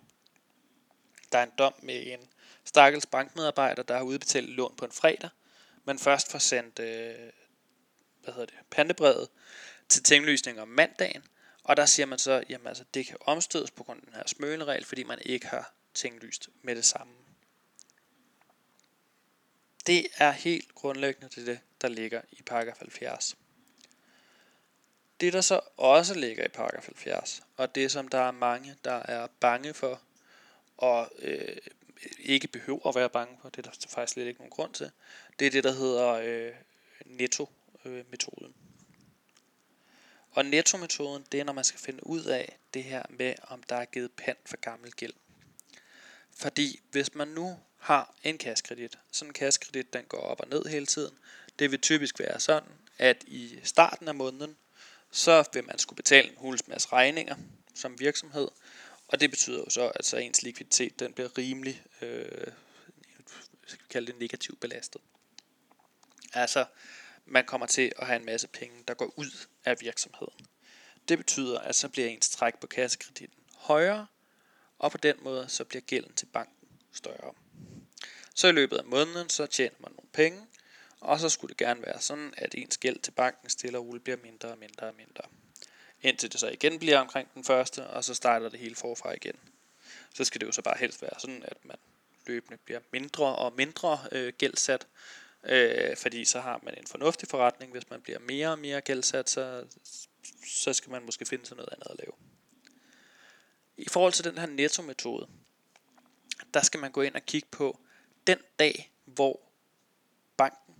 Der 1.32 1.38
er 1.38 1.42
en 1.42 1.52
dom 1.58 1.74
med 1.82 2.06
en 2.06 2.28
stakkels 2.64 3.06
bankmedarbejder, 3.06 3.82
der 3.82 3.96
har 3.96 4.04
udbetalt 4.04 4.48
lån 4.48 4.76
på 4.76 4.84
en 4.84 4.92
fredag, 4.92 5.30
men 5.84 5.98
først 5.98 6.30
får 6.30 6.38
sendt 6.38 6.78
øh, 6.78 7.30
hvad 8.22 8.34
hedder 8.34 8.46
det, 8.46 8.54
pantebrevet 8.70 9.28
til 9.88 10.02
tinglysning 10.02 10.60
om 10.60 10.68
mandagen, 10.68 11.24
og 11.64 11.76
der 11.76 11.86
siger 11.86 12.06
man 12.06 12.18
så, 12.18 12.44
jamen 12.48 12.66
altså, 12.66 12.84
det 12.94 13.06
kan 13.06 13.16
omstødes 13.20 13.70
på 13.70 13.84
grund 13.84 14.00
af 14.00 14.06
den 14.06 14.14
her 14.14 14.22
smøleregel, 14.26 14.84
fordi 14.84 15.02
man 15.02 15.18
ikke 15.22 15.46
har 15.46 15.72
tinglyst 15.94 16.48
med 16.62 16.76
det 16.76 16.84
samme. 16.84 17.12
Det 19.86 20.06
er 20.16 20.30
helt 20.30 20.74
grundlæggende 20.74 21.28
til 21.28 21.46
det, 21.46 21.60
der 21.80 21.88
ligger 21.88 22.22
i 22.32 22.42
paragraf 22.42 22.76
70. 22.78 23.36
Det, 25.20 25.32
der 25.32 25.40
så 25.40 25.60
også 25.76 26.14
ligger 26.14 26.44
i 26.44 26.48
paragraf 26.48 26.84
70, 26.84 27.42
og 27.56 27.74
det 27.74 27.90
som 27.90 28.08
der 28.08 28.18
er 28.18 28.30
mange, 28.30 28.76
der 28.84 29.02
er 29.04 29.26
bange 29.40 29.74
for, 29.74 30.00
og 30.76 31.10
øh, 31.18 31.56
ikke 32.18 32.48
behøver 32.48 32.88
at 32.88 32.94
være 32.94 33.10
bange 33.10 33.38
for, 33.42 33.48
det 33.48 33.66
er 33.66 33.70
der 33.70 33.88
faktisk 33.88 34.12
slet 34.12 34.26
ikke 34.26 34.40
nogen 34.40 34.50
grund 34.50 34.74
til, 34.74 34.90
det 35.38 35.46
er 35.46 35.50
det, 35.50 35.64
der 35.64 35.72
hedder 35.72 36.08
øh, 36.08 36.52
netto-metoden. 37.06 38.54
Øh, 38.58 38.63
og 40.34 40.44
netto-metoden, 40.44 41.24
det 41.32 41.40
er, 41.40 41.44
når 41.44 41.52
man 41.52 41.64
skal 41.64 41.80
finde 41.80 42.06
ud 42.06 42.24
af 42.24 42.58
det 42.74 42.84
her 42.84 43.02
med, 43.08 43.34
om 43.42 43.62
der 43.62 43.76
er 43.76 43.84
givet 43.84 44.12
pant 44.12 44.48
for 44.48 44.56
gammel 44.56 44.92
gæld. 44.92 45.12
Fordi 46.36 46.80
hvis 46.90 47.14
man 47.14 47.28
nu 47.28 47.60
har 47.78 48.14
en 48.22 48.38
kassekredit, 48.38 48.98
sådan 49.12 49.30
en 49.30 49.34
kassekredit, 49.34 49.92
den 49.92 50.04
går 50.04 50.18
op 50.18 50.40
og 50.40 50.48
ned 50.48 50.64
hele 50.64 50.86
tiden, 50.86 51.14
det 51.58 51.70
vil 51.70 51.80
typisk 51.80 52.18
være 52.18 52.40
sådan, 52.40 52.68
at 52.98 53.24
i 53.26 53.58
starten 53.62 54.08
af 54.08 54.14
måneden, 54.14 54.56
så 55.10 55.44
vil 55.52 55.64
man 55.64 55.78
skulle 55.78 55.96
betale 55.96 56.28
en 56.28 56.34
hulens 56.36 56.68
masse 56.68 56.88
regninger 56.92 57.36
som 57.74 58.00
virksomhed, 58.00 58.48
og 59.08 59.20
det 59.20 59.30
betyder 59.30 59.58
jo 59.58 59.70
så, 59.70 59.92
at 59.94 60.06
så 60.06 60.16
ens 60.16 60.42
likviditet 60.42 61.00
den 61.00 61.12
bliver 61.12 61.38
rimelig, 61.38 61.82
øh, 62.02 62.46
skal 63.66 63.82
vi 63.82 63.88
kalde 63.90 64.06
det 64.06 64.20
negativt 64.20 64.60
belastet. 64.60 65.00
Altså, 66.32 66.64
man 67.26 67.44
kommer 67.44 67.66
til 67.66 67.92
at 67.98 68.06
have 68.06 68.16
en 68.16 68.26
masse 68.26 68.48
penge, 68.48 68.84
der 68.88 68.94
går 68.94 69.12
ud 69.16 69.46
af 69.64 69.80
virksomheden. 69.80 70.46
Det 71.08 71.18
betyder, 71.18 71.58
at 71.58 71.74
så 71.74 71.88
bliver 71.88 72.08
ens 72.08 72.30
træk 72.30 72.54
på 72.60 72.66
kassekreditten 72.66 73.38
højere, 73.56 74.06
og 74.78 74.90
på 74.90 74.98
den 74.98 75.16
måde 75.22 75.48
så 75.48 75.64
bliver 75.64 75.82
gælden 75.82 76.14
til 76.14 76.26
banken 76.26 76.68
større. 76.92 77.34
Så 78.34 78.48
i 78.48 78.52
løbet 78.52 78.76
af 78.76 78.84
måneden, 78.84 79.30
så 79.30 79.46
tjener 79.46 79.76
man 79.78 79.92
nogle 79.92 80.10
penge, 80.12 80.46
og 81.00 81.20
så 81.20 81.28
skulle 81.28 81.48
det 81.48 81.56
gerne 81.56 81.82
være 81.82 82.00
sådan, 82.00 82.34
at 82.36 82.54
ens 82.54 82.78
gæld 82.78 82.98
til 82.98 83.10
banken 83.10 83.50
stille 83.50 83.78
og 83.78 83.86
roligt 83.86 84.04
bliver 84.04 84.16
mindre 84.22 84.48
og 84.48 84.58
mindre 84.58 84.86
og 84.86 84.94
mindre. 84.94 85.24
Indtil 86.02 86.32
det 86.32 86.40
så 86.40 86.48
igen 86.48 86.78
bliver 86.78 86.98
omkring 86.98 87.34
den 87.34 87.44
første, 87.44 87.86
og 87.86 88.04
så 88.04 88.14
starter 88.14 88.48
det 88.48 88.60
hele 88.60 88.74
forfra 88.74 89.12
igen. 89.12 89.36
Så 90.14 90.24
skal 90.24 90.40
det 90.40 90.46
jo 90.46 90.52
så 90.52 90.62
bare 90.62 90.78
helst 90.78 91.02
være 91.02 91.20
sådan, 91.20 91.42
at 91.46 91.64
man 91.64 91.76
løbende 92.26 92.58
bliver 92.64 92.80
mindre 92.92 93.36
og 93.36 93.52
mindre 93.56 93.98
øh, 94.12 94.32
gældsat, 94.38 94.86
øh, 95.46 95.96
fordi 95.96 96.24
så 96.24 96.40
har 96.40 96.60
man 96.62 96.78
en 96.78 96.86
fornuftig 96.86 97.28
forretning. 97.28 97.72
Hvis 97.72 97.90
man 97.90 98.02
bliver 98.02 98.18
mere 98.18 98.48
og 98.48 98.58
mere 98.58 98.80
gældsat, 98.80 99.30
så, 99.30 99.66
så 100.46 100.72
skal 100.72 100.90
man 100.90 101.04
måske 101.04 101.26
finde 101.26 101.46
sig 101.46 101.56
noget 101.56 101.72
andet 101.72 101.86
at 101.90 101.96
lave. 101.98 102.12
I 103.76 103.88
forhold 103.88 104.12
til 104.12 104.24
den 104.24 104.38
her 104.38 104.46
netto-metode, 104.46 105.28
der 106.54 106.62
skal 106.62 106.80
man 106.80 106.92
gå 106.92 107.02
ind 107.02 107.14
og 107.14 107.22
kigge 107.26 107.48
på 107.50 107.80
den 108.26 108.38
dag, 108.58 108.92
hvor 109.04 109.40
banken 110.36 110.74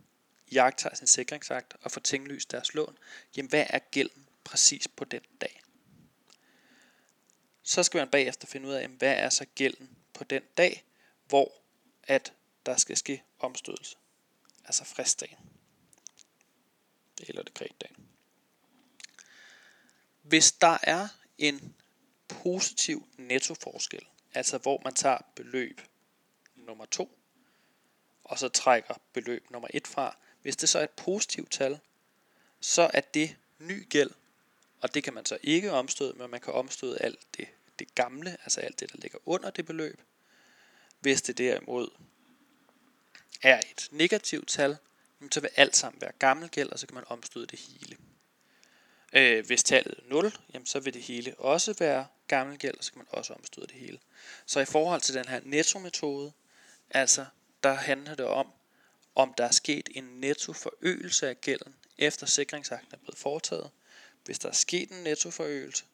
jagter 0.52 0.94
sin 0.94 1.06
sikringsakt 1.06 1.76
og 1.82 1.90
får 1.90 2.00
tinglyst 2.00 2.50
deres 2.50 2.74
lån, 2.74 2.98
jamen 3.36 3.48
hvad 3.48 3.66
er 3.68 3.78
gælden 3.78 4.28
præcis 4.44 4.88
på 4.88 5.04
den 5.04 5.22
dag? 5.40 5.62
Så 7.62 7.82
skal 7.82 7.98
man 7.98 8.08
bagefter 8.08 8.46
finde 8.46 8.68
ud 8.68 8.72
af, 8.72 8.82
jamen, 8.82 8.96
hvad 8.96 9.14
er 9.16 9.28
så 9.28 9.44
gælden 9.54 9.96
på 10.14 10.24
den 10.24 10.42
dag, 10.56 10.84
hvor 11.28 11.52
at 12.02 12.32
der 12.66 12.76
skal 12.76 12.96
ske 12.96 13.22
omstødelse. 13.38 13.96
Altså 14.64 14.84
fristdagen. 14.84 15.38
Eller 17.20 17.42
dekretdagen. 17.42 18.08
Hvis 20.22 20.52
der 20.52 20.78
er 20.82 21.08
en 21.38 21.74
positiv 22.28 23.08
nettoforskel, 23.16 24.06
altså 24.34 24.58
hvor 24.58 24.80
man 24.84 24.94
tager 24.94 25.18
beløb 25.36 25.80
nummer 26.56 26.84
2, 26.84 27.18
og 28.24 28.38
så 28.38 28.48
trækker 28.48 28.94
beløb 29.12 29.50
nummer 29.50 29.68
1 29.74 29.86
fra. 29.86 30.16
Hvis 30.42 30.56
det 30.56 30.68
så 30.68 30.78
er 30.78 30.84
et 30.84 30.90
positivt 30.90 31.50
tal, 31.52 31.80
så 32.60 32.90
er 32.94 33.00
det 33.00 33.36
ny 33.58 33.88
gæld, 33.88 34.10
og 34.80 34.94
det 34.94 35.04
kan 35.04 35.14
man 35.14 35.26
så 35.26 35.38
ikke 35.42 35.72
omstøde, 35.72 36.12
men 36.12 36.30
man 36.30 36.40
kan 36.40 36.52
omstøde 36.52 37.02
alt 37.02 37.26
det, 37.36 37.48
det 37.78 37.94
gamle, 37.94 38.30
altså 38.30 38.60
alt 38.60 38.80
det, 38.80 38.92
der 38.92 38.98
ligger 38.98 39.18
under 39.26 39.50
det 39.50 39.66
beløb. 39.66 40.00
Hvis 41.00 41.22
det 41.22 41.38
derimod 41.38 41.90
er 43.44 43.58
et 43.58 43.88
negativt 43.90 44.48
tal, 44.48 44.76
så 45.30 45.40
vil 45.40 45.50
alt 45.56 45.76
sammen 45.76 46.00
være 46.00 46.12
gammel 46.18 46.48
gæld, 46.48 46.68
og 46.68 46.78
så 46.78 46.86
kan 46.86 46.94
man 46.94 47.04
omstøde 47.06 47.46
det 47.46 47.58
hele. 47.58 47.96
Øh, 49.12 49.46
hvis 49.46 49.62
tallet 49.62 49.94
er 49.98 50.02
0, 50.08 50.32
jamen, 50.54 50.66
så 50.66 50.80
vil 50.80 50.94
det 50.94 51.02
hele 51.02 51.34
også 51.38 51.74
være 51.78 52.06
gammel 52.28 52.58
gæld, 52.58 52.78
og 52.78 52.84
så 52.84 52.92
kan 52.92 52.98
man 52.98 53.06
også 53.10 53.32
omstøde 53.32 53.66
det 53.66 53.74
hele. 53.74 53.98
Så 54.46 54.60
i 54.60 54.64
forhold 54.64 55.00
til 55.00 55.14
den 55.14 55.28
her 55.28 55.40
netto-metode, 55.44 56.32
altså 56.90 57.26
der 57.62 57.72
handler 57.72 58.14
det 58.14 58.26
om, 58.26 58.46
om 59.14 59.34
der 59.38 59.44
er 59.44 59.50
sket 59.50 59.88
en 59.94 60.04
netto 60.04 60.52
forøgelse 60.52 61.28
af 61.28 61.40
gælden, 61.40 61.74
efter 61.98 62.26
sikringsakten 62.26 62.88
er 62.92 62.98
blevet 62.98 63.18
foretaget. 63.18 63.70
Hvis 64.24 64.38
der 64.38 64.48
er 64.48 64.52
sket 64.52 64.90
en 64.90 65.02
netto 65.02 65.30
forøgelse, 65.30 65.84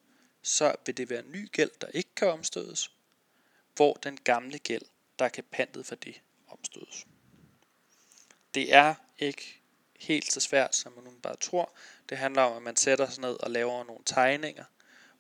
så 0.43 0.75
vil 0.87 0.97
det 0.97 1.11
være 1.11 1.23
ny 1.23 1.53
gæld, 1.53 1.71
der 1.81 1.87
ikke 1.87 2.11
kan 2.17 2.29
omstødes, 2.29 2.91
hvor 3.77 3.95
den 3.95 4.19
gamle 4.25 4.59
gæld, 4.59 4.83
der 5.19 5.29
kan 5.29 5.45
pantet 5.51 5.87
for 5.87 5.95
det, 5.95 6.21
omstødes. 6.49 7.07
Det 8.55 8.75
er 8.75 8.95
ikke 9.19 9.61
helt 10.01 10.33
så 10.33 10.41
svært, 10.41 10.77
som 10.77 10.93
man 11.05 11.21
bare 11.23 11.37
tror. 11.37 11.73
Det 12.09 12.19
handler 12.19 12.43
om, 12.43 12.57
at 12.57 12.63
man 12.63 12.77
sætter 12.77 13.11
sig 13.11 13.21
ned 13.21 13.37
og 13.41 13.51
laver 13.51 13.85
nogle 13.85 14.03
tegninger, 14.07 14.65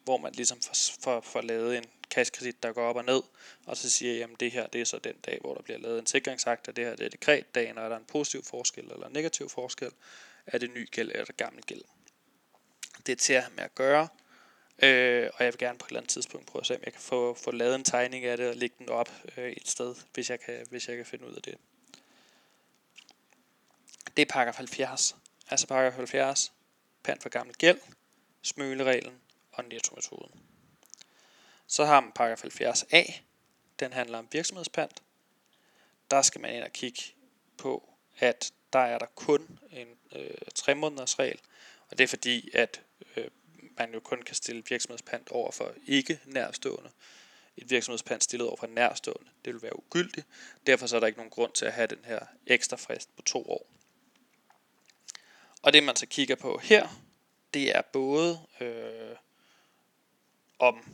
hvor 0.05 0.17
man 0.19 0.33
ligesom 0.33 0.61
får, 0.61 0.75
får, 1.03 1.21
får 1.21 1.41
lavet 1.41 1.79
en 1.79 1.85
kassekredit, 2.11 2.63
der 2.63 2.73
går 2.73 2.83
op 2.89 2.97
og 2.97 3.05
ned, 3.05 3.23
og 3.67 3.77
så 3.77 3.91
siger 3.91 4.15
jamen 4.15 4.37
det 4.41 4.51
her 4.51 4.67
det 4.67 4.81
er 4.81 4.85
så 4.85 4.99
den 4.99 5.17
dag, 5.27 5.39
hvor 5.41 5.55
der 5.55 5.63
bliver 5.63 5.79
lavet 5.79 5.99
en 5.99 6.07
sikringsakt, 6.07 6.69
og 6.69 6.77
det 6.77 6.85
her 6.85 6.97
det 6.97 7.07
er 7.07 7.11
dekretdagen, 7.11 7.79
og 7.79 7.85
er 7.85 7.89
der 7.89 7.97
en 7.97 8.05
positiv 8.05 8.45
forskel 8.45 8.85
eller 8.85 9.07
en 9.07 9.13
negativ 9.13 9.49
forskel, 9.49 9.91
er 10.47 10.59
det 10.59 10.71
ny 10.71 10.91
gæld 10.91 11.11
eller 11.15 11.33
gammel 11.37 11.63
gæld. 11.63 11.83
Det 13.07 13.13
er 13.13 13.17
til 13.17 13.33
at 13.33 13.43
have 13.43 13.55
med 13.55 13.65
at 13.65 13.75
gøre, 13.75 14.09
øh, 14.83 15.31
og 15.35 15.45
jeg 15.45 15.53
vil 15.53 15.59
gerne 15.59 15.79
på 15.79 15.85
et 15.85 15.89
eller 15.89 16.01
andet 16.01 16.11
tidspunkt 16.11 16.47
prøve 16.47 16.61
at 16.61 16.67
se, 16.67 16.75
om 16.75 16.81
jeg 16.85 16.93
kan 16.93 17.03
få, 17.03 17.35
få 17.35 17.51
lavet 17.51 17.75
en 17.75 17.85
tegning 17.85 18.25
af 18.25 18.37
det 18.37 18.49
og 18.49 18.57
lægge 18.57 18.77
den 18.79 18.89
op 18.89 19.11
øh, 19.37 19.53
et 19.53 19.69
sted, 19.69 19.95
hvis 20.15 20.31
jeg, 20.31 20.41
kan, 20.41 20.67
hvis 20.71 20.89
jeg 20.89 20.97
kan 20.97 21.07
finde 21.07 21.27
ud 21.27 21.35
af 21.35 21.43
det. 21.43 21.55
Det 24.17 24.23
er 24.23 24.33
paragraf 24.33 24.57
70. 24.57 25.17
Altså 25.51 25.67
paragraf 25.67 25.93
70, 25.93 26.53
pant 27.03 27.23
for 27.23 27.29
gammel 27.29 27.57
gæld, 27.57 27.79
smølereglen 28.43 29.21
og 29.53 29.65
netto-metoden. 29.65 30.41
Så 31.67 31.85
har 31.85 32.01
man 32.01 32.13
paragraf 32.13 32.45
70a, 32.45 33.13
den 33.81 33.93
handler 33.93 34.19
om 34.19 34.29
virksomhedspant. 34.33 35.03
Der 36.11 36.23
skal 36.23 36.41
man 36.41 36.55
ind 36.55 36.65
og 36.65 36.73
kigge 36.73 37.03
på, 37.57 37.89
at 38.19 38.53
der 38.73 38.79
er 38.79 38.99
der 38.99 39.07
kun 39.07 39.59
en 39.71 39.89
øh, 40.17 40.31
3 40.55 40.75
måneders 40.75 41.19
regel, 41.19 41.41
og 41.91 41.99
det 41.99 42.05
er 42.05 42.09
fordi, 42.09 42.51
at 42.55 42.81
øh, 43.17 43.29
man 43.79 43.93
jo 43.93 44.01
kun 44.01 44.23
kan 44.23 44.35
stille 44.35 44.63
virksomhedspant 44.69 45.29
over 45.31 45.51
for 45.51 45.75
ikke 45.87 46.21
nærstående. 46.25 46.91
Et 47.57 47.71
virksomhedspant 47.71 48.25
stillet 48.25 48.49
over 48.49 48.57
for 48.57 48.67
nærstående, 48.67 49.31
det 49.45 49.55
vil 49.55 49.63
være 49.63 49.79
ugyldigt. 49.79 50.27
Derfor 50.67 50.87
så 50.87 50.97
er 50.97 51.01
der 51.01 51.07
ikke 51.07 51.19
nogen 51.19 51.31
grund 51.31 51.53
til 51.53 51.65
at 51.65 51.73
have 51.73 51.87
den 51.87 52.05
her 52.05 52.21
ekstra 52.47 52.77
frist 52.77 53.17
på 53.17 53.23
to 53.23 53.51
år. 53.51 53.67
Og 55.63 55.73
det 55.73 55.83
man 55.83 55.97
så 55.97 56.07
kigger 56.07 56.35
på 56.35 56.59
her, 56.63 56.89
det 57.55 57.77
er 57.77 57.83
både 57.83 58.41
øh, 58.61 59.17
om 60.59 60.85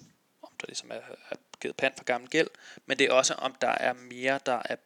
om 0.42 0.52
der 0.60 0.66
ligesom 0.66 0.90
er, 0.90 1.00
er 1.30 1.36
givet 1.60 1.76
pant 1.76 1.96
for 1.96 2.04
gammel 2.04 2.30
gæld, 2.30 2.48
men 2.86 2.98
det 2.98 3.06
er 3.06 3.12
også 3.12 3.34
om 3.34 3.54
der 3.60 3.68
er 3.68 3.92
mere, 3.92 4.40
der 4.46 4.62
er 4.64 4.76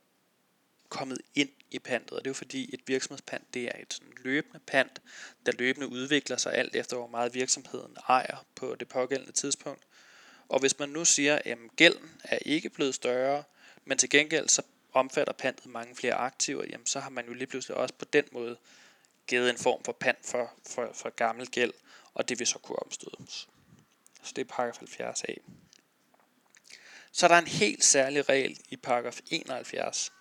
kommet 0.89 1.19
ind 1.35 1.49
i 1.71 1.79
pantet, 1.79 2.11
og 2.11 2.25
det 2.25 2.27
er 2.27 2.31
jo 2.31 2.35
fordi 2.35 2.75
et 2.75 2.81
virksomhedspant, 2.87 3.55
det 3.55 3.65
er 3.65 3.83
et 3.83 3.95
sådan 3.95 4.13
løbende 4.17 4.61
pant, 4.67 5.03
der 5.47 5.53
løbende 5.53 5.89
udvikler 5.89 6.37
sig 6.37 6.55
alt 6.55 6.77
efter, 6.77 6.97
hvor 6.97 7.07
meget 7.07 7.35
virksomheden 7.35 7.97
ejer 8.09 8.47
på 8.55 8.75
det 8.81 8.89
pågældende 8.89 9.33
tidspunkt. 9.33 9.83
Og 10.49 10.61
hvis 10.61 10.79
man 10.79 10.89
nu 10.89 11.05
siger, 11.05 11.39
at 11.45 11.59
gælden 11.77 12.21
er 12.25 12.39
ikke 12.43 12.71
blevet 12.71 12.95
større, 12.95 13.45
men 13.85 13.99
til 13.99 14.11
gengæld 14.11 14.49
så 14.49 14.63
omfatter 14.93 15.33
pantet 15.33 15.67
mange 15.67 15.97
flere 15.97 16.15
aktiver, 16.15 16.65
jamen 16.71 16.87
så 16.87 17.01
har 17.01 17.11
man 17.11 17.27
jo 17.27 17.33
lige 17.33 17.47
pludselig 17.47 17.77
også 17.77 17.95
på 17.95 18.05
den 18.05 18.25
måde 18.33 18.57
givet 19.27 19.51
en 19.51 19.59
form 19.59 19.85
for 19.85 19.93
pant 19.93 20.27
for, 20.27 20.53
for, 20.67 20.91
for 20.95 21.11
gammel 21.11 21.51
gæld, 21.51 21.73
og 22.15 22.29
det 22.29 22.39
vil 22.39 22.47
så 22.47 22.59
kunne 22.59 22.79
omstødes. 22.79 23.49
Så 24.23 24.33
det 24.37 24.43
er 24.43 24.55
paragraf 24.55 24.83
70a. 24.83 25.35
Så 27.13 27.29
der 27.29 27.35
er 27.35 27.39
en 27.39 27.47
helt 27.47 27.85
særlig 27.85 28.29
regel 28.29 28.61
i 28.69 28.77
paragraf 28.77 29.21
71. 29.31 30.13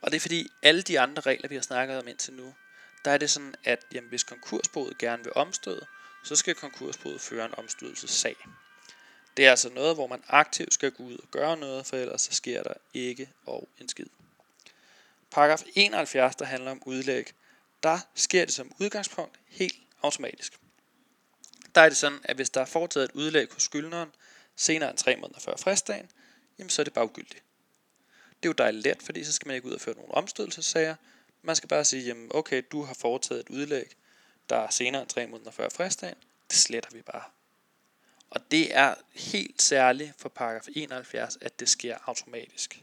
Og 0.00 0.10
det 0.10 0.16
er 0.16 0.20
fordi 0.20 0.48
alle 0.62 0.82
de 0.82 1.00
andre 1.00 1.22
regler, 1.22 1.48
vi 1.48 1.54
har 1.54 1.62
snakket 1.62 1.98
om 1.98 2.08
indtil 2.08 2.34
nu, 2.34 2.54
der 3.04 3.10
er 3.10 3.18
det 3.18 3.30
sådan, 3.30 3.54
at 3.64 3.86
jamen, 3.92 4.08
hvis 4.08 4.22
konkursboet 4.22 4.98
gerne 4.98 5.24
vil 5.24 5.32
omstøde, 5.36 5.86
så 6.24 6.36
skal 6.36 6.54
konkursboet 6.54 7.20
føre 7.20 7.44
en 7.44 7.54
omstødelsessag. 7.58 8.36
Det 9.36 9.46
er 9.46 9.50
altså 9.50 9.68
noget, 9.68 9.94
hvor 9.94 10.06
man 10.06 10.22
aktivt 10.28 10.74
skal 10.74 10.90
gå 10.90 11.02
ud 11.02 11.18
og 11.18 11.28
gøre 11.30 11.56
noget, 11.56 11.86
for 11.86 11.96
ellers 11.96 12.22
så 12.22 12.32
sker 12.32 12.62
der 12.62 12.74
ikke 12.94 13.30
og 13.46 13.68
en 13.80 13.88
skid. 13.88 14.06
Paragraf 15.30 15.62
71, 15.74 16.36
der 16.36 16.44
handler 16.44 16.70
om 16.70 16.82
udlæg, 16.86 17.32
der 17.84 17.98
sker 18.14 18.44
det 18.44 18.54
som 18.54 18.72
udgangspunkt 18.80 19.40
helt 19.46 19.76
automatisk. 20.02 20.60
Der 21.74 21.80
er 21.80 21.88
det 21.88 21.96
sådan, 21.96 22.18
at 22.22 22.36
hvis 22.36 22.50
der 22.50 22.60
er 22.60 22.64
foretaget 22.64 23.04
et 23.04 23.14
udlæg 23.14 23.52
hos 23.52 23.62
skyldneren 23.62 24.12
senere 24.56 24.90
end 24.90 24.98
tre 24.98 25.16
måneder 25.16 25.40
før 25.40 25.56
fristdagen, 25.56 26.10
jamen 26.58 26.70
så 26.70 26.82
er 26.82 26.84
det 26.84 26.92
bare 26.92 27.04
ugyldigt. 27.04 27.42
Det 28.42 28.48
er 28.48 28.48
jo 28.48 28.52
dejligt 28.52 28.84
let, 28.84 29.02
fordi 29.02 29.24
så 29.24 29.32
skal 29.32 29.46
man 29.48 29.56
ikke 29.56 29.68
ud 29.68 29.72
og 29.72 29.80
føre 29.80 29.94
nogle 29.94 30.14
omstødelsessager. 30.14 30.94
Man 31.42 31.56
skal 31.56 31.68
bare 31.68 31.84
sige, 31.84 32.02
jamen 32.02 32.30
okay, 32.34 32.62
du 32.72 32.82
har 32.82 32.94
foretaget 32.94 33.40
et 33.40 33.48
udlæg, 33.48 33.96
der 34.48 34.56
er 34.56 34.70
senere 34.70 35.02
end 35.02 35.10
tre 35.10 35.26
måneder 35.26 35.50
før 35.50 35.68
fristdagen. 35.68 36.16
Det 36.50 36.58
sletter 36.58 36.90
vi 36.92 37.02
bare. 37.02 37.22
Og 38.30 38.50
det 38.50 38.76
er 38.76 38.94
helt 39.12 39.62
særligt 39.62 40.12
for 40.18 40.28
paragraf 40.28 40.66
71, 40.74 41.38
at 41.40 41.60
det 41.60 41.68
sker 41.68 41.98
automatisk. 42.06 42.82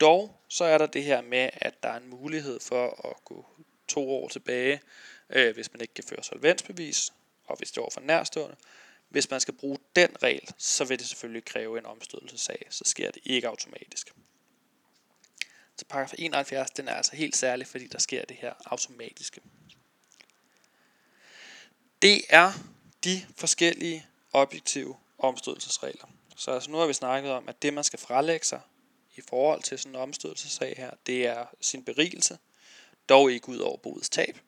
Dog 0.00 0.40
så 0.48 0.64
er 0.64 0.78
der 0.78 0.86
det 0.86 1.04
her 1.04 1.20
med, 1.20 1.50
at 1.52 1.82
der 1.82 1.88
er 1.88 1.96
en 1.96 2.08
mulighed 2.08 2.60
for 2.60 3.08
at 3.10 3.24
gå 3.24 3.46
to 3.88 4.10
år 4.10 4.28
tilbage, 4.28 4.80
øh, 5.30 5.54
hvis 5.54 5.72
man 5.72 5.80
ikke 5.80 5.94
kan 5.94 6.04
føre 6.04 6.22
solvensbevis, 6.22 7.12
og 7.44 7.56
hvis 7.56 7.70
det 7.70 7.76
er 7.76 7.82
over 7.82 7.90
for 7.90 8.00
nærstående. 8.00 8.56
Hvis 9.08 9.30
man 9.30 9.40
skal 9.40 9.54
bruge 9.54 9.78
den 9.96 10.22
regel, 10.22 10.48
så 10.58 10.84
vil 10.84 10.98
det 10.98 11.06
selvfølgelig 11.06 11.44
kræve 11.44 11.78
en 11.78 11.86
omstødelsesag, 11.86 12.66
så 12.70 12.84
sker 12.86 13.10
det 13.10 13.22
ikke 13.24 13.48
automatisk. 13.48 14.12
Så 15.76 15.84
paragraf 15.88 16.14
71, 16.18 16.70
den 16.70 16.88
er 16.88 16.94
altså 16.94 17.16
helt 17.16 17.36
særlig, 17.36 17.66
fordi 17.66 17.86
der 17.86 17.98
sker 17.98 18.24
det 18.24 18.36
her 18.36 18.52
automatiske. 18.64 19.40
Det 22.02 22.22
er 22.28 22.52
de 23.04 23.26
forskellige 23.36 24.06
objektive 24.32 24.96
omstødelsesregler. 25.18 26.06
Så 26.36 26.50
altså 26.50 26.70
nu 26.70 26.76
har 26.76 26.86
vi 26.86 26.92
snakket 26.92 27.30
om, 27.30 27.48
at 27.48 27.62
det 27.62 27.74
man 27.74 27.84
skal 27.84 27.98
frelægge 27.98 28.46
sig 28.46 28.60
i 29.16 29.20
forhold 29.20 29.62
til 29.62 29.78
sådan 29.78 29.92
en 29.92 30.02
omstødelsessag 30.02 30.74
her, 30.76 30.90
det 31.06 31.26
er 31.26 31.46
sin 31.60 31.84
berigelse, 31.84 32.38
dog 33.08 33.32
ikke 33.32 33.48
ud 33.48 33.58
over 33.58 33.76
boets 33.76 34.08
tab. 34.08 34.38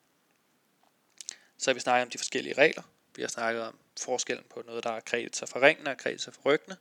Så 1.59 1.71
har 1.71 1.75
vi 1.75 1.81
snakket 1.81 2.03
om 2.03 2.11
de 2.11 2.19
forskellige 2.19 2.55
regler. 2.55 2.83
Vi 3.17 3.23
har 3.23 3.29
snakket 3.29 3.63
om 3.63 3.79
forskellen 4.01 4.45
på 4.51 4.63
noget, 4.67 4.85
der 4.85 4.91
er 4.91 5.01
kreditor 5.01 5.47
for 5.47 5.63
ringene 5.63 5.91
og 5.91 5.97
kreditor 5.97 6.33
for 6.33 6.41
ryggene, 6.45 6.77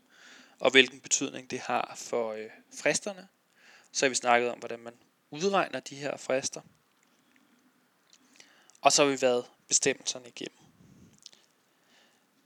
og 0.60 0.72
hvilken 0.72 1.00
betydning 1.00 1.52
det 1.52 1.60
har 1.60 1.94
for 1.98 2.34
øh, 2.34 2.50
fristerne. 2.82 3.28
Så 3.92 4.06
har 4.06 4.10
vi 4.10 4.16
snakket 4.16 4.52
om, 4.52 4.60
hvordan 4.60 4.80
man 4.80 4.94
udregner 5.30 5.80
de 5.80 5.96
her 5.96 6.18
frister. 6.18 6.62
Og 8.82 8.92
så 8.92 9.04
har 9.04 9.12
vi 9.12 9.22
været 9.22 9.46
bestemmelserne 9.68 10.28
igennem. 10.28 10.58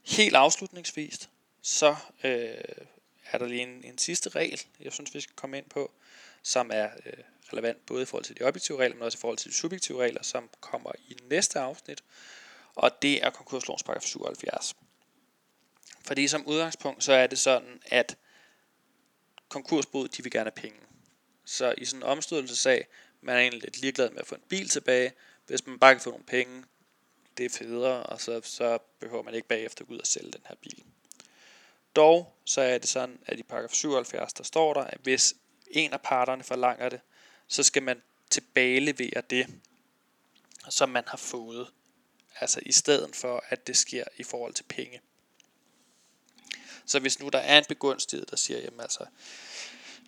Helt 0.02 0.34
afslutningsvis, 0.34 1.28
så 1.62 1.96
øh, 2.24 2.54
er 3.30 3.38
der 3.38 3.46
lige 3.46 3.62
en, 3.62 3.84
en 3.84 3.98
sidste 3.98 4.28
regel, 4.28 4.60
jeg 4.80 4.92
synes, 4.92 5.14
vi 5.14 5.20
skal 5.20 5.34
komme 5.34 5.58
ind 5.58 5.68
på, 5.68 5.92
som 6.42 6.70
er 6.74 6.88
øh, 7.06 7.12
relevant 7.52 7.86
både 7.86 8.02
i 8.02 8.04
forhold 8.04 8.24
til 8.24 8.38
de 8.38 8.44
objektive 8.44 8.78
regler, 8.78 8.96
men 8.96 9.04
også 9.04 9.18
i 9.18 9.20
forhold 9.20 9.38
til 9.38 9.50
de 9.50 9.56
subjektive 9.56 10.02
regler, 10.02 10.22
som 10.22 10.50
kommer 10.60 10.92
i 11.08 11.16
næste 11.30 11.60
afsnit, 11.60 12.04
og 12.74 13.02
det 13.02 13.24
er 13.24 13.30
konkurslovens 13.30 13.82
paragraf 13.82 14.02
77. 14.02 14.76
Fordi 16.06 16.28
som 16.28 16.46
udgangspunkt, 16.46 17.04
så 17.04 17.12
er 17.12 17.26
det 17.26 17.38
sådan, 17.38 17.82
at 17.86 18.16
konkursboet, 19.48 20.16
de 20.16 20.22
vil 20.22 20.32
gerne 20.32 20.50
have 20.56 20.62
penge. 20.62 20.78
Så 21.44 21.74
i 21.78 21.84
sådan 21.84 21.98
en 21.98 22.02
omstødelsesag, 22.02 22.86
man 23.20 23.36
er 23.36 23.40
egentlig 23.40 23.62
lidt 23.62 23.80
ligeglad 23.80 24.10
med 24.10 24.20
at 24.20 24.26
få 24.26 24.34
en 24.34 24.42
bil 24.48 24.68
tilbage. 24.68 25.12
Hvis 25.46 25.66
man 25.66 25.78
bare 25.78 25.94
kan 25.94 26.00
få 26.00 26.10
nogle 26.10 26.24
penge, 26.24 26.64
det 27.38 27.46
er 27.46 27.50
federe, 27.50 28.02
og 28.02 28.20
så, 28.20 28.40
så 28.44 28.78
behøver 29.00 29.22
man 29.22 29.34
ikke 29.34 29.48
bagefter 29.48 29.84
gå 29.84 29.94
ud 29.94 29.98
og 29.98 30.06
sælge 30.06 30.32
den 30.32 30.42
her 30.48 30.54
bil. 30.54 30.84
Dog 31.96 32.34
så 32.44 32.60
er 32.60 32.78
det 32.78 32.88
sådan, 32.88 33.18
at 33.26 33.38
i 33.38 33.42
paragraf 33.42 33.70
77, 33.70 34.32
der 34.32 34.44
står 34.44 34.74
der, 34.74 34.80
at 34.80 34.98
hvis 35.02 35.34
en 35.70 35.92
af 35.92 36.00
parterne 36.00 36.44
forlanger 36.44 36.88
det, 36.88 37.00
så 37.48 37.62
skal 37.62 37.82
man 37.82 38.02
tilbagelevere 38.30 39.22
det, 39.30 39.46
som 40.68 40.88
man 40.88 41.04
har 41.06 41.16
fået. 41.16 41.68
Altså 42.40 42.60
i 42.66 42.72
stedet 42.72 43.16
for, 43.16 43.44
at 43.48 43.66
det 43.66 43.76
sker 43.76 44.04
i 44.16 44.22
forhold 44.22 44.54
til 44.54 44.64
penge. 44.64 45.00
Så 46.86 46.98
hvis 46.98 47.20
nu 47.20 47.28
der 47.28 47.38
er 47.38 47.58
en 47.58 47.64
begunstiget, 47.68 48.30
der 48.30 48.36
siger, 48.36 48.60
jamen 48.60 48.80
altså, 48.80 49.06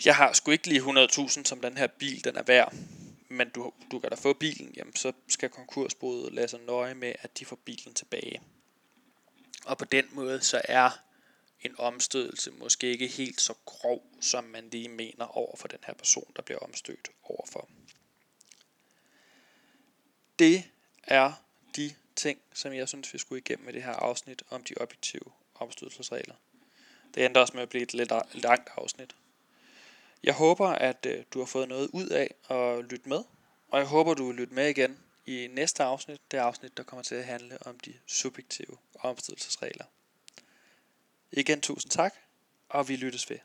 jeg 0.04 0.16
har 0.16 0.32
sgu 0.32 0.50
ikke 0.50 0.68
lige 0.68 0.80
100.000, 0.80 1.44
som 1.44 1.60
den 1.60 1.76
her 1.76 1.86
bil 1.86 2.24
den 2.24 2.36
er 2.36 2.42
værd, 2.42 2.74
men 3.28 3.48
du, 3.50 3.72
du 3.90 3.98
kan 3.98 4.10
da 4.10 4.16
få 4.16 4.32
bilen, 4.32 4.72
jamen 4.76 4.96
så 4.96 5.12
skal 5.28 5.48
konkursboet 5.48 6.32
lade 6.34 6.48
sig 6.48 6.60
nøje 6.60 6.94
med, 6.94 7.14
at 7.22 7.38
de 7.38 7.44
får 7.44 7.56
bilen 7.56 7.94
tilbage. 7.94 8.40
Og 9.64 9.78
på 9.78 9.84
den 9.84 10.04
måde, 10.12 10.40
så 10.40 10.60
er 10.64 10.90
en 11.62 11.74
omstødelse 11.78 12.50
måske 12.50 12.86
ikke 12.86 13.06
helt 13.06 13.40
så 13.40 13.54
grov, 13.64 14.02
som 14.20 14.44
man 14.44 14.70
lige 14.70 14.88
mener 14.88 15.24
over 15.24 15.56
for 15.56 15.68
den 15.68 15.78
her 15.86 15.94
person, 15.94 16.32
der 16.36 16.42
bliver 16.42 16.58
omstødt 16.58 17.10
overfor. 17.22 17.68
Det 20.38 20.64
er 21.02 21.32
de 21.76 21.94
ting, 22.16 22.40
som 22.52 22.72
jeg 22.72 22.88
synes, 22.88 23.12
vi 23.12 23.18
skulle 23.18 23.38
igennem 23.38 23.64
med 23.64 23.72
det 23.72 23.82
her 23.82 23.92
afsnit 23.92 24.42
om 24.50 24.64
de 24.64 24.74
objektive 24.80 25.32
omstødelsesregler. 25.54 26.34
Det 27.14 27.24
endte 27.24 27.38
også 27.38 27.54
med 27.54 27.62
at 27.62 27.68
blive 27.68 27.82
et 27.82 27.94
lidt 27.94 28.12
langt 28.34 28.68
afsnit. 28.76 29.16
Jeg 30.22 30.34
håber, 30.34 30.68
at 30.68 31.06
øh, 31.06 31.24
du 31.34 31.38
har 31.38 31.46
fået 31.46 31.68
noget 31.68 31.90
ud 31.92 32.06
af 32.06 32.34
at 32.50 32.84
lytte 32.84 33.08
med, 33.08 33.24
og 33.68 33.78
jeg 33.78 33.86
håber, 33.86 34.14
du 34.14 34.26
vil 34.26 34.36
lytte 34.36 34.54
med 34.54 34.68
igen 34.68 34.98
i 35.26 35.48
næste 35.50 35.82
afsnit, 35.82 36.20
det 36.30 36.38
afsnit, 36.38 36.76
der 36.76 36.82
kommer 36.82 37.02
til 37.02 37.14
at 37.14 37.24
handle 37.24 37.58
om 37.66 37.80
de 37.80 37.94
subjektive 38.06 38.76
omstødelsesregler. 38.94 39.84
Igen 41.32 41.60
tusind 41.60 41.90
tak, 41.90 42.14
og 42.68 42.88
vi 42.88 42.96
lyttes 42.96 43.30
ved. 43.30 43.38